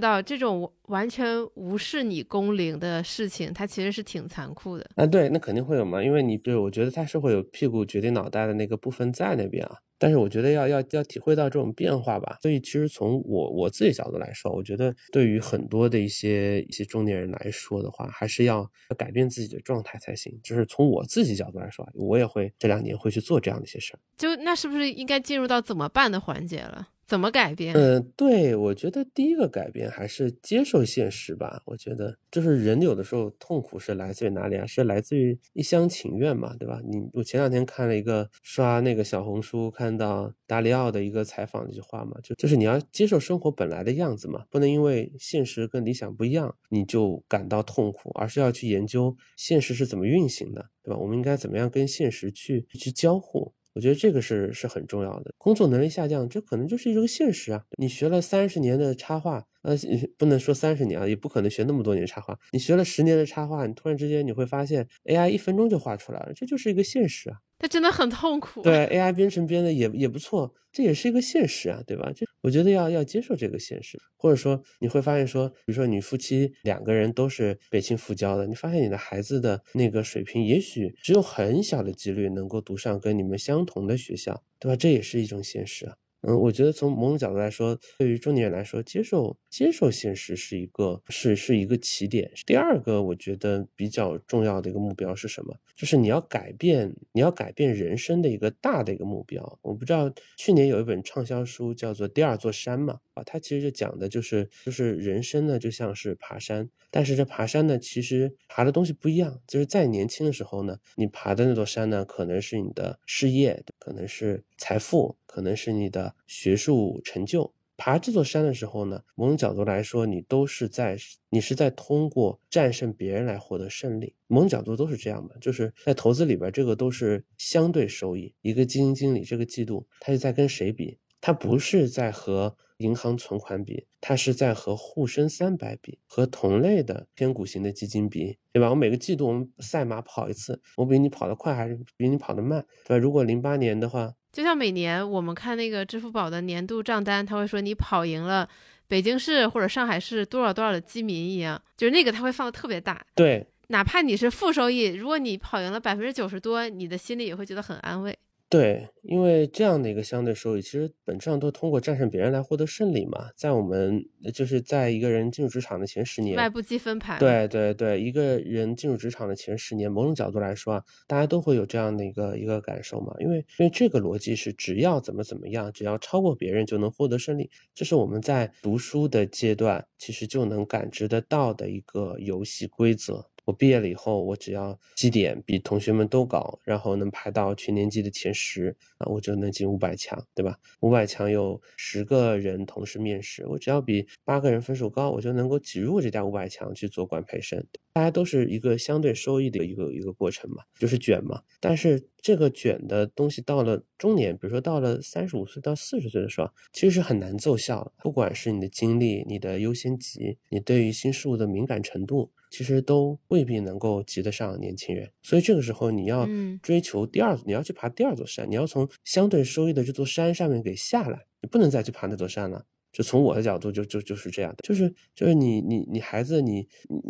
[0.00, 4.88] 到这种完全无视你工龄的事情，它其实是挺残酷的。
[4.94, 9.76] 啊，对，那肯定会有嘛，因为你对我觉得它是会有屁股决定脑袋的那个部分在那边啊。
[9.98, 20.38] 但是我觉得要要要体会到这种变化吧，所以其实从我我自己角度来说，我觉得对于很多的一些一些中年人来说的话，还是要改变自己的状态才行。
[20.42, 23.98] 就是从我自己角度来说，我也会这两年会去做这样的一些事儿。
[24.16, 26.88] 就那是不是应该进入到怎么办的环节了？
[27.06, 27.74] 怎么改变？
[27.74, 31.62] 嗯，对，我觉得第一个改变还是接受现实吧。
[31.66, 34.66] 我觉得就是人有的时候痛苦是来自于哪里啊？
[34.66, 36.80] 是来自于一厢情愿嘛，对吧？
[36.84, 50.96] 你我前两天看了一个刷那个小红书，看到达里奥的一个采访一句话嘛，就就是你要接受生活本来的样子嘛，不能因为现实跟理想不一样你就感到痛苦，而是要去研究现实是怎么运行的，对吧？
[50.96, 53.52] 我们应该怎么样跟现实去去交互？
[53.74, 55.32] 我觉得这个是是很重要的。
[55.36, 57.64] 工作能力下降，这可能就是一个现实啊。
[57.76, 59.74] 你学了三十年的插画，呃，
[60.16, 62.38] 不能说三十年啊，也不可能学那么多年插画。
[62.52, 67.38] 你学了十年的插画，你突然之间你会发现 AI 一分钟就画出来了，这就是一个现实啊。
[67.58, 68.60] 它真的很痛苦。
[68.62, 72.12] 对 AI 编程编的也也不错，这也是一个现实啊，对吧？
[72.14, 84.76] 这我觉得要要接受这个现实，或者说你会发现说，比如说你夫妻两个人都是北清复交的，你发现你的孩子的那个水平，也许只有很小的几率能够读上跟你们相同的学校，对吧？
[84.76, 85.96] 这也是一种现实啊。
[86.26, 92.30] 嗯，我觉得从某种角度来说，对于中年人来说，接受接受现实是一个是是一个起点。
[92.46, 95.54] 第二个，我觉得比较重要的一个目标是什么？
[95.76, 99.58] 就是你要改变，你要改变人生的一个大的一个目标。
[99.62, 103.00] 我不知道去年有一本畅销书叫做《第二座山》嘛？
[103.14, 109.40] 啊，它其实就讲的就是就是人生呢就像是爬山，但是这爬山呢其实爬的东西不一样。
[109.46, 116.14] 就是在年轻的时候呢，你爬的那座山呢可能是你的事业，可能是财富，可能是你的。
[116.26, 120.96] 学术成就，爬这座山的时候呢，某种角度来说，你都是在，
[121.30, 124.14] 你是在通过战胜别人来获得胜利。
[124.26, 128.34] 某种角度都是这样嘛，就是在投资里边，这个都是相对收益。
[128.42, 130.98] 一个基金经理这个季度，他是在跟谁比？
[131.24, 138.68] 他不是在和银行存款比，它是在和沪深三百比，和同类的偏股型的基金比，对吧？
[138.68, 142.98] 我每个季度我们赛马跑一次，我比你跑得快还是比你跑得慢，对吧？
[142.98, 144.12] 如果零八年的话。
[144.32, 148.46] 就像每年我们看那个支付宝的年度账单，他会说你跑赢了
[148.86, 153.02] 北京市或者上海市多少多少的基民一样，就是那个他会放的特别大。
[153.14, 158.14] 对，哪怕你是负收益，如果你跑赢了百分之九十多，你的心里也会觉得很安慰。
[158.54, 163.28] 对，因为这样的一个相对收益，其实本质上都通过战胜别人来获得胜利嘛。
[163.36, 164.00] 在我们
[164.32, 167.18] 就是在一个人进入职场的前十年，外部积分盘。
[167.18, 173.12] 对对对，一个人进入职场的前十年，某种角度来说啊，大家都会有这样的一个一个感受嘛。
[173.18, 183.26] 因为因为这个逻辑是，只要怎么怎么样，只要超过别人就能获得胜利，这是我们在读书的阶段其实就能感知得到的一个游戏规则。
[183.44, 190.58] 我毕业了以后，我只要绩点比同学们都高，然后能排到全年级的前十啊，我就能进五百强，对吧？
[190.80, 197.64] 五百强有十个人同时面试，我只要比八个人分数高，我就能够挤入这家五百强去做管培生。
[197.92, 201.40] 大家都是一个相对收益的一个一个过程嘛，就是卷嘛。
[201.60, 207.92] 但是这个卷的东西到了中年，比如说到了三十五岁到四十岁的时候，其实是很难奏效。
[208.02, 212.32] 不管是你的精力、你的优先级、你对于新事物的敏感程度。
[212.54, 216.24] 其实都未必能够及得上年轻人，所以这个时候你要
[216.62, 222.64] 追求第二，你要去爬第二座山，你要从相对收益的这座山上面给下来，你不能再去爬那座山了。
[222.92, 226.64] 就从我的角度，就就就是这样的，就是就是你你你孩子，你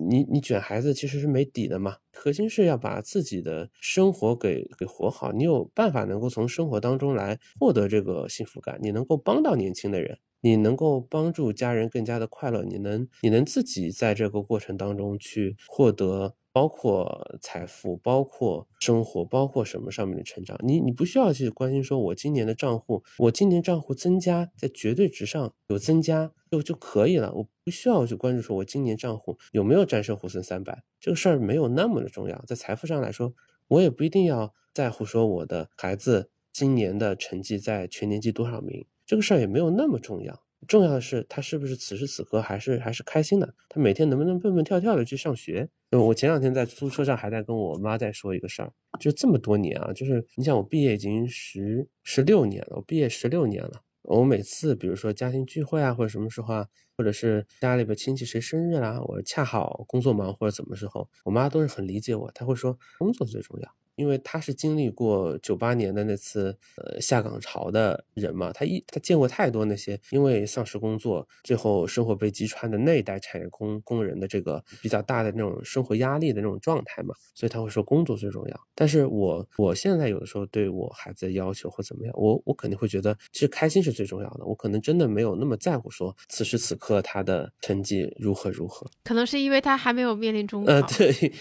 [0.09, 10.19] 你你卷孩子其实是没底的嘛，核心是要把自己的生活给给活好，你有办法能够从生活当中来获得这个幸福感，你能够帮到年轻的人。
[10.45, 20.55] 你能够帮助家人更加的快乐，你能你能自己在这个过程当中去获得，包括财富，包括生活，包括什么上面的成长。
[20.63, 27.33] 你你不需要去关心说，我今年的账户，我今年账户增加在绝对值上有增加就就可以了。
[27.33, 32.45] 我不需要去关注说我今年账户有没有战胜沪深三百，这个事儿没有那么的重要。
[32.47, 33.33] 在财富上来说，
[33.69, 38.85] 我也不一定要在乎说我的孩子今年的成绩在全年级多少名。
[39.07, 45.69] 这个事儿也没有那么重要，重要的是他是不是此时此刻还是还是开心的，他每天能不能蹦蹦跳跳的去上学？
[45.91, 63.69] 我前两天在出租车上还在跟我妈在说一个事儿，就这么多年啊，就是你想我毕业已经十十六年了，我毕业十六年了，我每次比如说家庭聚会啊，或者什么时候啊，或者是家里边亲戚谁生日啦，我恰好工作忙或者怎么时候，我妈都是很理解我，她会说工作最重要。
[63.97, 78.61] 因为他是经历过九八年的那次呃下岗潮的人嘛，他一他见过太多那些因为丧失工作，最后生活被击穿的那一代产业工工人的这个比较大的那种生活压力的那种状态嘛，所以他会说工作最重要。
[78.75, 84.45] 但是我我现在有的时候对我孩子的要求或怎么样，我我肯定会觉得其实开心是最重要的。
[84.45, 90.73] 我可能真的没有那么在乎说此时此刻他的成绩如何如何，可能是因为他还没有面临中考。
[90.73, 91.33] 呃，对，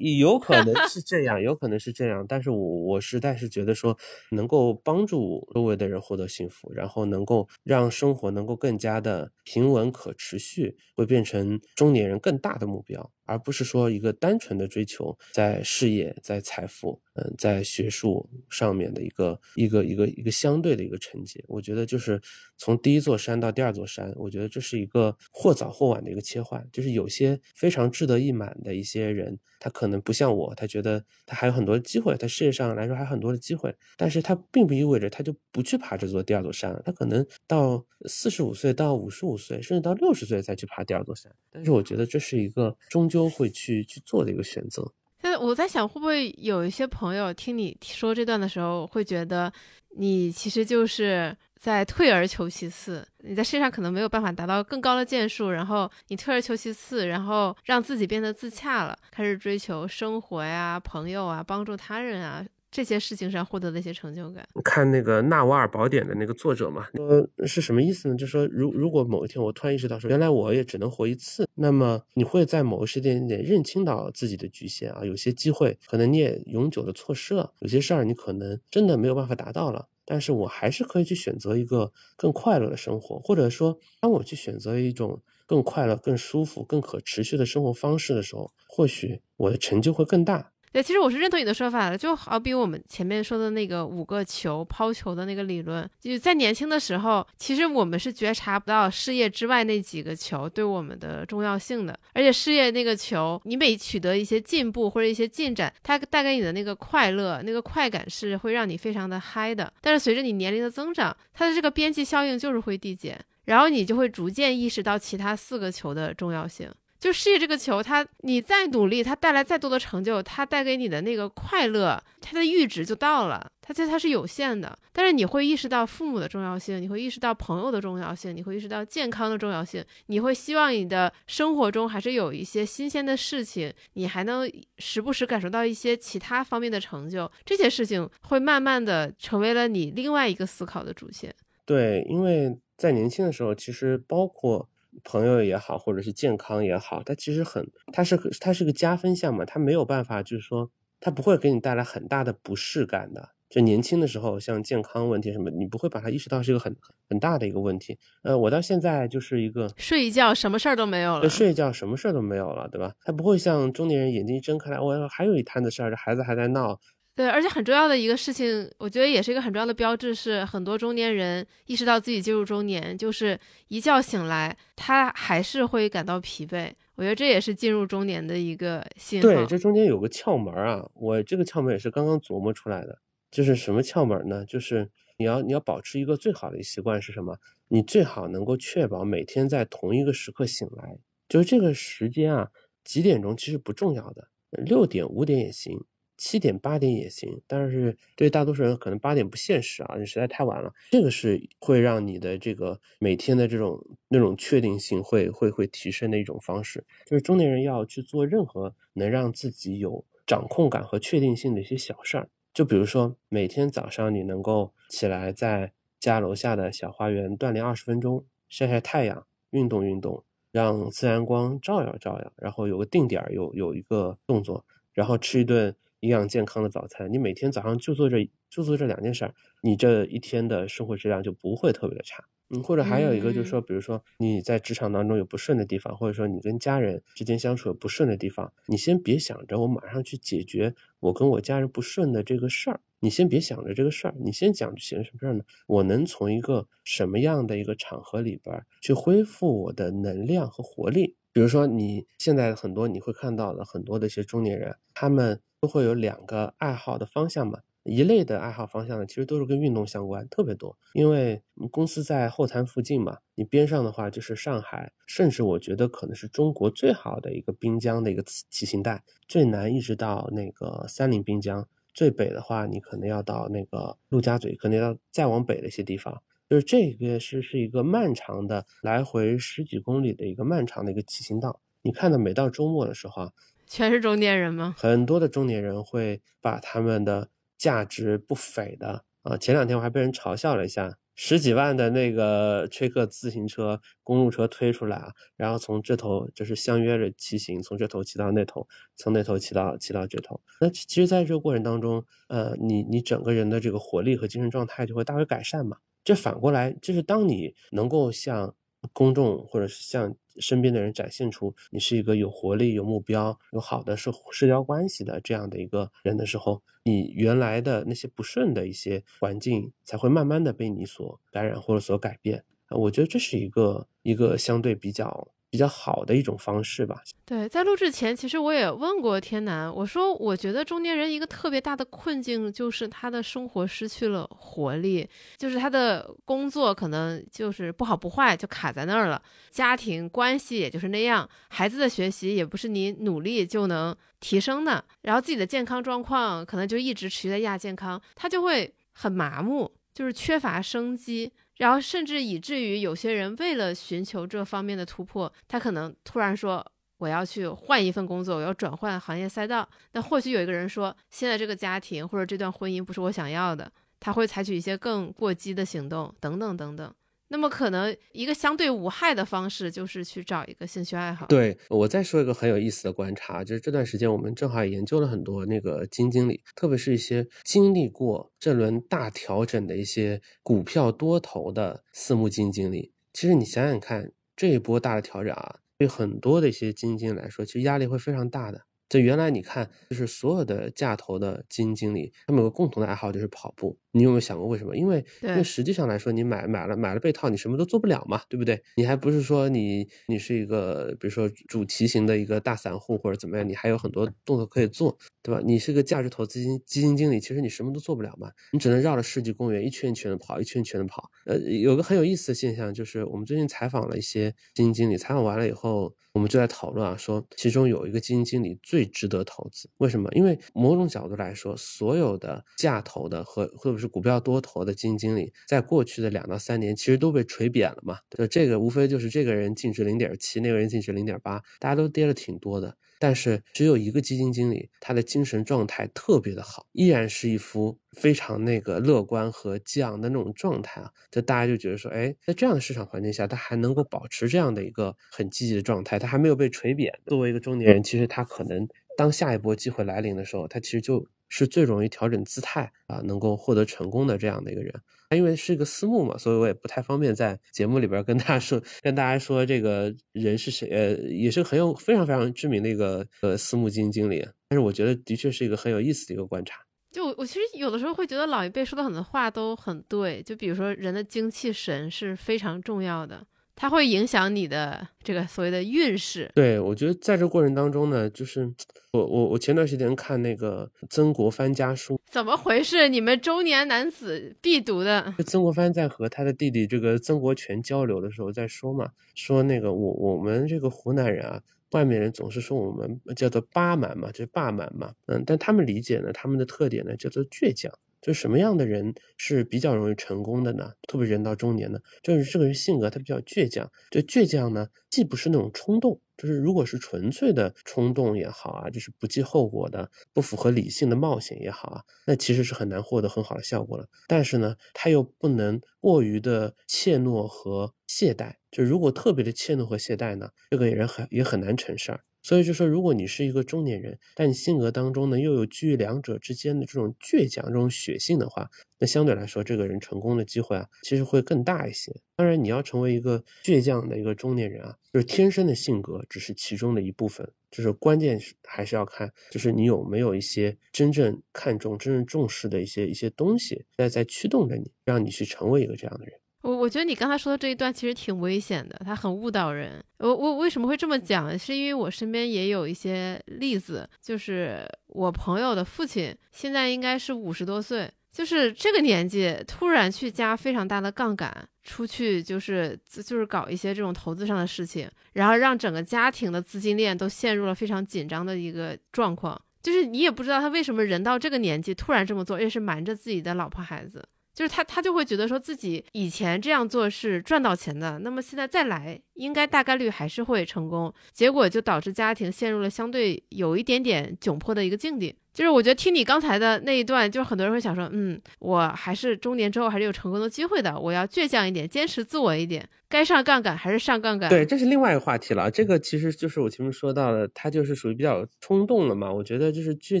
[0.18, 1.89] 有可能是这样，有可能是。
[1.92, 3.96] 这样，但是我我实在是觉得说，
[4.30, 13.10] 能够帮助周围的人获得幸福，然后能够让生活能够更加的平稳可持续，会变成中年人更大的目标。
[13.30, 21.40] 而不是说一个单纯的追求在事业、在财富、嗯，在学术上面的一个一个一个一个相对的一个成绩。
[21.46, 22.20] 我觉得就是
[22.58, 26.66] 从第一座山到第二座山，我觉得这是一个或早或晚的一个切换。
[26.72, 36.82] 就是有些非常志得意满的一些人，他可能不像我，他觉得他还有很多机会，他事业上来说还有很多的机会，但是他并不意味着他就不去爬这座第二座山了。
[36.84, 41.30] 他可能到四十五岁到五十五岁，甚至到六十岁再去爬第二座山。
[41.52, 44.82] 但是我觉得这是一个终究都会去去做的一个选择。
[45.20, 49.52] 现在我在想，会不会有一些朋友听你说这段的时候，会觉得
[49.98, 62.42] 你其实就是在退而求其次，你在事业上可能没有办法达到更高的建树，然后你退而求其次，然后让自己变得自洽了，开始追求生活呀、朋友啊、帮助他人啊。
[62.70, 64.46] 这些事情上获得的一些成就感。
[64.62, 68.14] 看那个《纳瓦尔宝典》的那个作者嘛，说是什么意思呢？
[68.14, 90.52] 就是说，如如果某一天我突然意识到说，原来我也只能活一次，那么你会在某个时间点认清到自己的局限啊，有些机会可能你也永久的错失了，有些事儿你可能真的没有办法达到了，但是我还是可以去选择一个更快乐的生活，或者说，当我去选择一种更快乐、更舒服、更可持续的生活方式的时候，或许我的成就会更大。
[90.72, 109.72] 对，其实我是认同你的说法的，就好比我们前面说的那个五个球抛球的那个理论，就在年轻的时候，其实我们是觉察不到事业之外那几个球对我们的重要性的，而且事业那个球，你每取得一些进步或者一些进展，它带给你的那个快乐、那个快感是会让你非常的嗨的。
[109.80, 116.70] 但是随着你年龄的增长，它的这个边际效应就是会递减，然后你就会逐渐意识到其他四个球的重要性。
[117.00, 124.78] 就事业这个球，它你再努力，它带来再多的成就，它带给你的那个快乐，它的阈值就到了，它其实它是有限的。
[124.92, 134.46] 但是你会意识到父母的重要性，你会意识到朋友的重要性，你会意识到健康的重要性，你会希望你的生活中还是有一些新鲜的事情，你还能
[134.76, 141.34] 时不时感受到一些其他方面的成就，这些事情会慢慢的成为了你另外一个思考的主线。
[141.64, 144.68] 对，因为在年轻的时候，其实包括。
[145.04, 150.70] 朋友也好，或者是健康也好，它其实很，它是它是个加分项嘛，它没有办法，就是说，
[151.00, 153.30] 它不会给你带来很大的不适感的。
[153.48, 156.76] 就年轻的时候，像健康问题什么，你不会把它意识到是一个很
[157.08, 157.98] 很大的一个问题。
[158.22, 162.94] 呃，我到现在就是一个睡一觉什么事儿都没有了，睡一觉什么事儿都没有了，对吧？
[163.02, 166.78] 它不会像中年人眼睛一睁开来，我还有一摊子事儿，这孩子还在闹。
[167.20, 176.72] 对，而且很重要的一个事情，我觉得也是一个很重要的标志，是很多中年人意识到自己进入中年，就是一觉醒来，他还是会感到疲惫。
[176.94, 179.28] 我觉得这也是进入中年的一个信号。
[179.28, 182.98] 对，这中间有个窍门啊，我这个窍门也是刚刚琢磨出来的。
[183.30, 184.46] 就是什么窍门呢？
[184.46, 187.36] 就是你要你要保持一个最好的习惯是什么？
[187.68, 190.96] 你最好能够确保每天在同一个时刻醒来，
[191.28, 192.48] 就是这个时间啊，
[192.82, 195.78] 几点钟其实不重要的，六点五点也行。
[196.22, 200.70] 七点八点也行，但是对大多数人可能八点不现实啊，你实在太晚了。
[200.90, 206.84] 这个是会让你的这个每天的这种那种确定性会会会提升的一种方式。
[207.06, 225.74] 就是中年人要去做任何能让自己有掌控感和确定性的一些小事儿，就比如说每天早上你能够起来在家楼下的小花园锻炼二十分钟，晒晒太阳，运动运动，让自然光照耀照耀，然后有个定点儿有有一个动作，然后吃一顿。
[226.00, 232.24] 营养健康的早餐，你每天早上就做这就做这两件事儿，你这一天的生活质量就不会特别的差。
[232.52, 245.44] 嗯，或者还有一个就是说，比如说你在职场当中有不顺的地方，或者说你跟家人之间相处有不顺的地方，你先别想着我马上去解决我跟我家人不顺的这个事儿，你先别想着这个事儿，你先讲些什么事儿呢？
[245.68, 251.14] 我能从一个什么样的一个场合里边去恢复我的能量和活力？
[251.32, 255.40] 比如说你现在很多你会看到的很多的一些中年人，他们。
[255.60, 260.78] 都会有两个爱好的方向嘛，一类的爱好方向呢，其实都是跟运动相关，特别多。
[260.94, 281.60] 因为公司在后滩附近嘛，你边上的话就是上海，甚至我觉得可能是中国最好的一个滨江的一个骑行带，最南一直到那个三林滨江，最北的话你可能要到那个陆家嘴，可能要再往北的一些地方，就是这个是是一个漫长的来回十几公里的一个漫长的一个骑行道。
[281.82, 283.32] 你看到每到周末的时候啊。
[283.70, 284.74] 全是中年人吗？
[284.76, 298.66] 很多的中年人会把他们的价值不菲的啊，前两天我还被人嘲笑了一下，十几万的那个吹克自行车、公路车推出来啊，然后从这头就是相约着骑行，从这头骑到那头，
[298.96, 300.40] 从那头骑到骑到这头。
[300.60, 305.76] 那其实，在这个过程当中，呃，你你整个人的这个活力和精神状态就会大为改善嘛。
[306.02, 308.56] 这反过来就是，当你能够像
[308.92, 322.44] 公众或者是向身边的人展现出你是一个有活力、有目标、有好的社社交关系的这样的一个人的时候，你原来的那些不顺的一些环境才会慢慢的被你所感染或者所改变。
[322.70, 325.28] 我觉得这是一个一个相对比较。
[325.50, 327.02] 比较好的一种方式吧。
[327.24, 339.20] 对，在录制前，其实我也问过天南，我说我觉得中年人一个特别大的困境就是他的生活失去了活力，就是他的工作可能就是不好不坏就卡在那儿了，
[339.50, 351.32] 家庭关系也就是那样，孩子的学习也不是你努力就能提升的，然后自己的健康状况可能就一直持续在亚健康，他就会很麻木，就是缺乏生机。
[351.60, 356.64] 然后甚至以至于有些人为了寻求这方面的突破，他可能突然说
[356.96, 359.68] 我要去换一份工作，我要转换行业赛道。
[359.92, 366.94] 那或许有一个人说，现在这个家庭或者这段婚姻不是我想要的，他会采取一些更过激的行动，等等等等。
[367.32, 371.26] 那么可能一个相对无害的方式就是去找一个兴趣爱好。
[371.26, 382.92] 对我再说一个很有意思的观察，就是这段时间我们正好也研究了很多那个基金经理，特别是一些经历过这轮大调整的一些股票多头的私募基金经理。
[383.12, 388.62] 其实你想想看，这一波大的调整啊，对很多的一些基金经理来说，其实压力会非常大的。
[388.88, 393.78] 就原来你看，就是所有的价投的基金经理，他们有个共同的爱好就是跑步。
[393.92, 394.76] 你有没有想过为什么？
[394.76, 398.62] 因为因为实际上来说，你买买了买了被套，你什么都做不了嘛，对不对？
[398.76, 405.40] 你还不是说你你是一个比如说主题型的一个大散户或者怎么样，你还有很多动作可以做，对吧？
[405.44, 411.10] 你是个价值投资金基金经理，其实你什么都做不了嘛，你只能绕着世纪公园一圈一圈的跑，一圈一圈的跑。
[411.26, 420.10] 呃，有个很有意思的现象就是，我们最近采访了一些基金经理，采访完了以后，我们就在讨论啊，说其中有一个基金经理最值得投资，为什么？
[420.12, 427.98] 因为某种角度来说，所有的价投的和或者是股票多头的基金经理，在过去的两到三年，其实都被锤扁了嘛。
[428.10, 432.76] 就这个，无非就是这个人净值零点七，那个人净值零点八，大家都跌了挺多的。
[433.02, 440.90] 但是只有一个基金经理，他的精神状态特别的好，依然是一副非常那个乐观和激昂的那种状态啊。
[441.10, 446.92] 就大家就觉得说，哎，在这样的市场环境下，他还能够保持这样的一个很积极的状态，他还没有被锤扁。
[447.06, 448.68] 作为一个中年人，其实他可能
[448.98, 451.06] 当下一波机会来临的时候，他其实就。
[451.30, 454.74] 是最容易调整姿态啊，能够获得成功的这样的一个人。
[455.08, 460.68] 他因为是一个私募嘛，所以我也不太方便在节目里边跟大家说，跟大家说这个人是谁。
[460.68, 464.24] 呃，也是很有非常非常知名的一个呃私募基金经理。
[464.48, 466.60] 但是我觉得的确是一个很有意思的一个观察。
[466.92, 470.22] 就我其实有的时候会觉得老一辈说的很多话都很对。
[470.22, 473.24] 就比如说人的精气神是非常重要的。
[473.60, 476.30] 它会影响你的这个所谓的运势。
[476.34, 478.50] 对，我觉得在这过程当中呢，就是
[478.92, 482.88] 我我我前段时间看那个曾国藩家书，怎么回事？
[482.88, 485.14] 你们中年男子必读的。
[485.26, 491.42] 曾国藩在和他的弟弟这个曾国荃交流的时候在说嘛，说那个我我们这个湖南人啊，
[491.72, 497.70] 外面人总是说我们叫做八蛮嘛，就是霸蛮嘛，嗯，但他们理解呢，他们的特点呢叫做倔强。
[498.00, 500.72] 就什么样的人是比较容易成功的呢？
[500.88, 503.70] 特别人到中年呢，就是这个人性格他比较倔强。
[503.90, 513.86] 就倔强呢，既不是那种冲动，就是如果是纯粹的冲动也好啊，就是不计后果的、不符合理性的冒险也好啊，那其实是很难获得很好的效果了。
[514.08, 518.34] 但是呢，他又不能过于的怯懦和懈怠。
[518.50, 522.00] 就如果特别的怯懦和懈怠呢，这个人很也很难成事儿。
[522.22, 528.48] 所以就说，如果你是一个中年人，但你性格当中呢又有居于两者之间的这种倔强、这种血性的话，
[528.78, 531.90] 那相对来说，这个人成功的机会啊，其实会更大一些。
[532.16, 546.19] 当然，你要成为一个倔强的一个中年人啊，就是天生的性格只是其中的一部分，就是关键是还是要看，就是你有没有一些真正看重、真正重视的一些一些东西在在驱动着你，让你去成为一个这样的人。
[546.42, 549.82] 我我觉得你刚才说的这一段其实挺危险的，它很误导人。
[549.98, 551.38] 我我为什么会这么讲？
[551.38, 569.38] 是因为我身边也有一些例子，就是我朋友的父亲现在应该是五十多岁，就是这个年纪突然去加非常大的杠杆，出去就是就是搞一些这种投资上的事情，然后让整个家庭的资金链都陷入了非常紧张的一个状况。
[569.62, 574.02] 就是你也不知道他为什么人到这个年纪突然这么做，而且是瞒着自己的老婆孩子。
[574.40, 580.90] 就是他，他就会觉得说自己以前这样做是赚到钱的，那么现在再来，应该大概率还是会成功。
[581.12, 585.14] 结果就导致家庭陷入了相对有一点点窘迫的一个境地。
[585.32, 594.28] 就是我觉得听你刚才的那一段，就是很多人会想说，嗯，我还是中年之后还是有成功的机会的，我要倔强一点，坚持自我一点，该上杠杆还是上杠杆。
[594.28, 595.50] 对，这是另外一个话题了。
[595.50, 599.12] 这个其实就是我前面说到的，他就是属于比较冲动了嘛。
[599.12, 600.00] 我觉得就是倔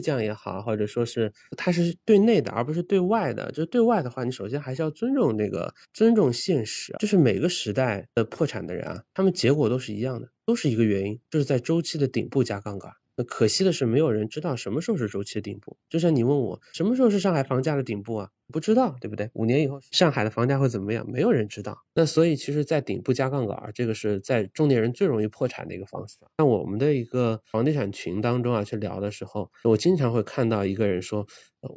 [0.00, 3.48] 强也好，或者说是他是对内的，而不是对外的。
[3.52, 6.92] 就是对外的话，你首先还是要尊重那个尊重现实。
[6.98, 12.90] 就是每个时代的破产的人啊，他们结果都是一样的，都是一个原因，就是在周期的顶部加杠杆。
[13.24, 15.76] 可惜的是，没有人知道什么时候是周期的顶部。
[15.88, 18.30] 就像你问我什么时候是上海房价的顶部啊？
[18.52, 19.30] 不知道，对不对？
[19.34, 21.08] 五年以后上海的房价会怎么样？
[21.08, 21.78] 没有人知道。
[21.94, 26.16] 那所以，其实，在顶部加杠杆，这个是在中年人最容易破产的一个方式。
[26.38, 31.24] 那我们的一个房地产群当中啊，去聊的时候，我经常会看到一个人说，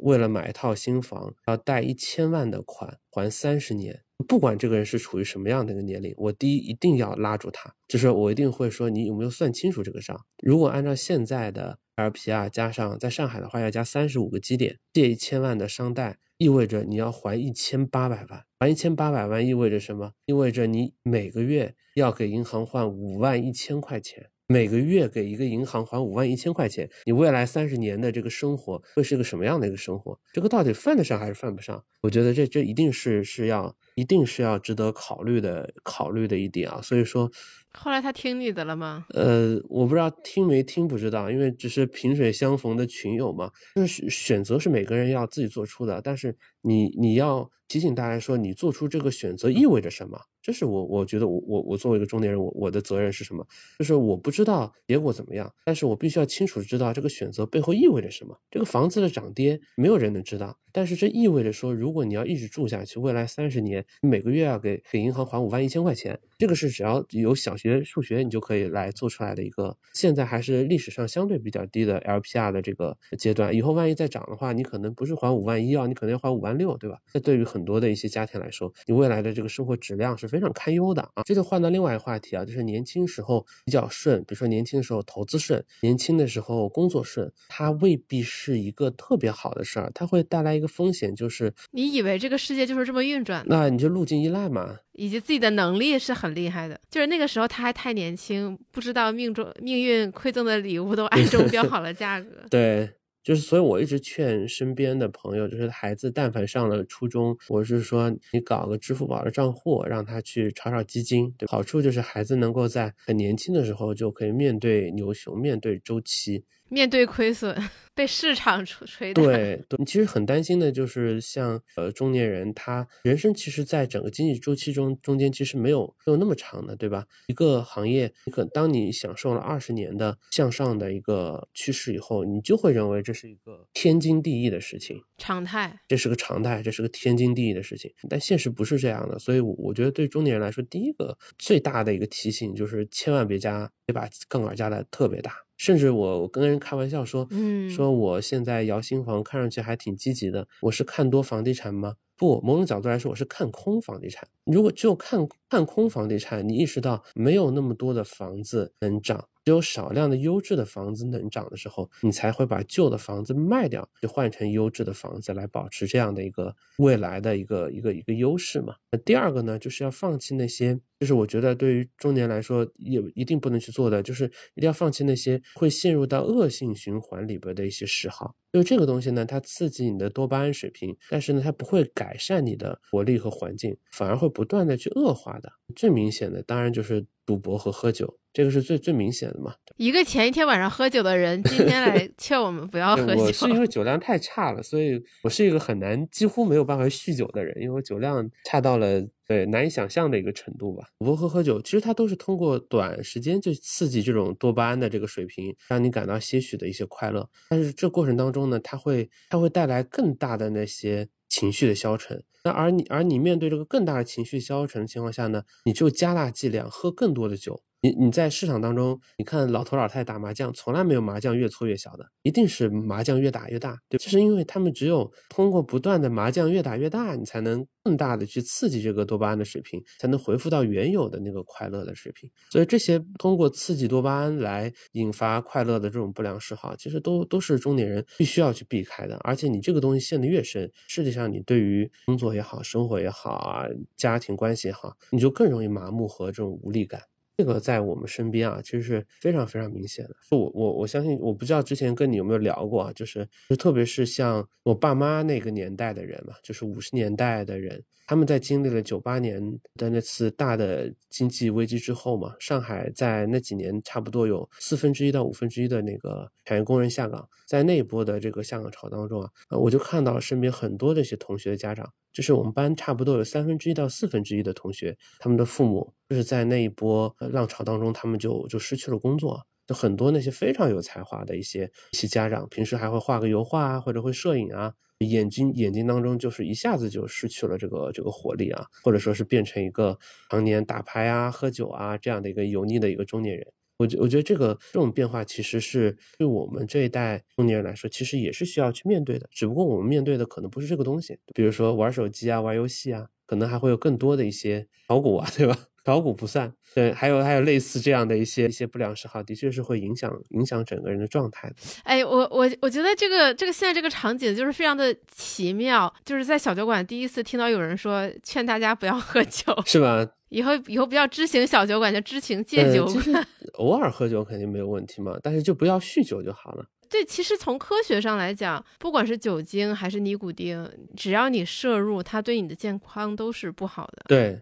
[0.00, 4.03] 为了买一套新房，要贷一千万的款，还三十年。
[4.28, 10.18] 不管这个人是处于什么样的一个年龄，我第一一定要拉住他，就是我一定会说，你有没有算清楚这个账？
[10.42, 20.12] 如果按照现在的 LPR 加上在上海的话，要加三十五个基点，借一千万的商贷，意味着你要还一千八百万，还一千八百万意味着什么？
[20.26, 24.30] 意味着你每个月要给银行换五万一千块钱。
[24.46, 30.20] 每个月给一个银行还五万一千块钱，你未来三十年的这个生活会是一个什么样的一个生活？
[30.34, 31.82] 这个到底犯得上还是犯不上？
[32.02, 36.80] 我觉得这这一定是是要一定是要值得考虑的考虑的一点啊。
[36.82, 37.30] 所以说，
[37.72, 39.04] 后来他听你的了吗？
[39.10, 43.50] 呃，我不知道听没听不知道，因为只是萍水相逢的群友嘛。
[43.74, 50.18] 就是选择是每个人要自己做出的，但是你你要提醒大家说，你做出这个选择意味着什么？
[50.44, 53.42] 这是我我觉得我我我作为一个中年人，我我的责任是什么？
[53.78, 58.36] 就是我不知道结果怎么样，但是我必须要清楚知道这个选择背后意味着什么。
[58.50, 69.74] 这个房子的涨跌没有人能知道，但是这意味着说，如果你要一直住下去，未来三十年每个月要给给银行还五万一千块钱，这个是只要有小学数学你就可以来做出来的一个。
[69.94, 76.98] 现在还是历史上相对比较低的 LPR 的这个阶段，以后万一再涨的话，你可能不是还五万一啊，你可能要还五万六，对吧？
[77.14, 80.33] 那对于很多的一些家庭来说，你未来的这个生活质量是。
[80.34, 81.22] 非常堪忧的啊！
[81.24, 102.90] 这就换到另外一个话题啊，就是年轻时候比较顺，比如说年轻的时候投资顺，年轻的时候工作顺，它未必是一个特别好的事儿，它会带来一个风险，就是你以为这个世界就是这么运转，那你就路径依赖嘛，以及自己的能力是很厉害的，就是那个时候他还太年轻，不知道命中命运馈赠的礼物都 暗中标好了价格，对。
[103.24, 116.44] 就是，所以我一直劝身边的朋友，就是孩子但凡上了初中，我是说你搞个支付宝的账户，让他去炒炒基金，对，好处就是孩子能够在很年轻的时候就可以面对牛熊，面对周期。
[116.68, 117.56] 面对亏损，
[117.94, 127.06] 被市场锤锤 对，对，其实很担心的就是像呃中年人，他人生其实在整个经济周期中中间其实没有没有那么长的，对吧？
[127.28, 137.92] 一个行业，你可当你享受了二十年的向上的一个趋势以后，你就会认为这是一个天经地义的事情，常态，这是个常态，这是个天经地义的事情。
[138.08, 145.43] 但现实不是这样的，所以我觉得对中年人来说，第一个最大的一个提醒就是千万别加，别把杠杆加的特别大。
[145.56, 151.94] 甚至我我跟人开玩笑说，嗯，说我现在摇新房看上去还挺积极的，我是看多房地产吗？
[152.16, 154.28] 不，某种角度来说，我是看空房地产。
[154.44, 159.28] 如果只有看看空房地产，你意识到没有那么多的房子能涨。
[159.44, 168.74] 只有少量的优质的房子能涨的时候，你才会把旧的房子卖掉，就换成优质的房子来保持这样的一个未来的一个一个一个优势嘛。
[168.90, 174.24] 那第二个呢，就是要放弃那些，就是我觉得对于中年来说也一定不能去做的，就是
[174.54, 178.34] 一定要放弃那些会陷入到恶性循环里边的一些嗜好。
[178.50, 185.52] 就这个东西呢，它刺激你的多巴胺水平，但是呢，它不会改善你的活力和环境，反而会不断的去恶化的。
[185.76, 188.18] 最明显的当然就是赌博和喝酒。
[188.34, 189.54] 这个是最最明显的嘛？
[189.76, 193.22] 一个前一天晚上喝酒的人，今天来 劝我们不要喝酒。
[193.22, 200.84] 我是因为酒量太差了，所以我是一个很难几乎没有办法酗酒的人，因为我酒量差到了对难以想象的一个程度吧。
[200.98, 207.30] 赌博和喝酒，其实它都是通过短时间就刺激这种多巴胺的这个水平，让你感到些许的一些快乐。
[207.50, 212.20] 但是这过程当中呢，它会它会带来更大的那些情绪的消沉。
[212.42, 217.62] 那而你而你面对这个更大的情绪消沉的情况下呢，你就加大剂量喝更多的酒。
[217.84, 232.30] 你你在市场当中，你看老头老太太打麻将，从来没有麻将越搓越小的，一定是麻将越打越大，对，就是因为他们只有通过不断的麻将越打越大，你才能更大的去刺激这个多巴胺的水平，才能回复到原有的那个快乐的水平。
[232.50, 239.14] 所以这些通过刺激多巴胺来引发快乐的这种不良嗜好，其实都都是中年人必须要去避开的。
[239.18, 247.02] 而且你这个东西陷得越深，实际上你对于工作也好，生活也好啊，家庭关系也好，你就更容易麻木和这种无力感。
[247.36, 250.14] 这个在我们身边啊，其实是非常非常明显的。
[250.30, 259.42] 我我我相信，我不知道之前跟你有没有聊过啊，就是就特别是像我爸妈那个年代的人嘛，就是五十年代的人，他们在经历了九八年
[259.74, 271.92] 的那次大的经济危机之后嘛，上海在那几年差不多有四分之一到五分之一的那个产业工人下岗，在那一波的这个下岗潮当中啊，我就看到身边很多这些同学的家长。
[272.14, 279.44] 就是我们班差不多有三分之一到四分之一的同学，他们的父母就是在那一波浪潮当中，他们就就失去了工作。
[279.66, 289.98] 就很多那些非常有才华的一些一些家长，平时还会画个油画啊，或者会摄影啊，眼睛眼睛当中就是一下子就失去了这个这个活力啊，或者说是变成一个
[290.30, 293.46] 常年打牌啊、喝酒啊这样的一个油腻的一个中年人。
[293.76, 299.28] 我觉我觉得这个这种变化其实是对我们这一代中年人来说，其实也是需要去面对的。
[299.32, 305.58] 只不过我们面对的可能不是这个东西，比如说玩手机啊、玩游戏啊，可能还会有更多的一些 炒股啊，对吧？
[305.84, 311.56] 炒股不算，对，还有还有类似这样的一些一些不良嗜好，的确是会影响影响整个人的状态的。
[311.82, 320.08] 哎，我我我觉得这个这个现在这个场景就是非常的奇妙，就是在小酒馆第一次听到有人说劝大家不要喝酒， 是吧？
[320.30, 323.26] 以后以后不要知行小酒馆，叫知行戒酒馆。
[323.58, 326.64] 偶尔喝酒肯定没有问题嘛，但是就不要酗酒就好了。
[326.88, 330.66] 对，其实从科学上来讲，不管是酒精还是尼古丁，
[330.96, 334.04] 只要你摄入，它对你的健康都是不好的。
[334.08, 334.40] 对。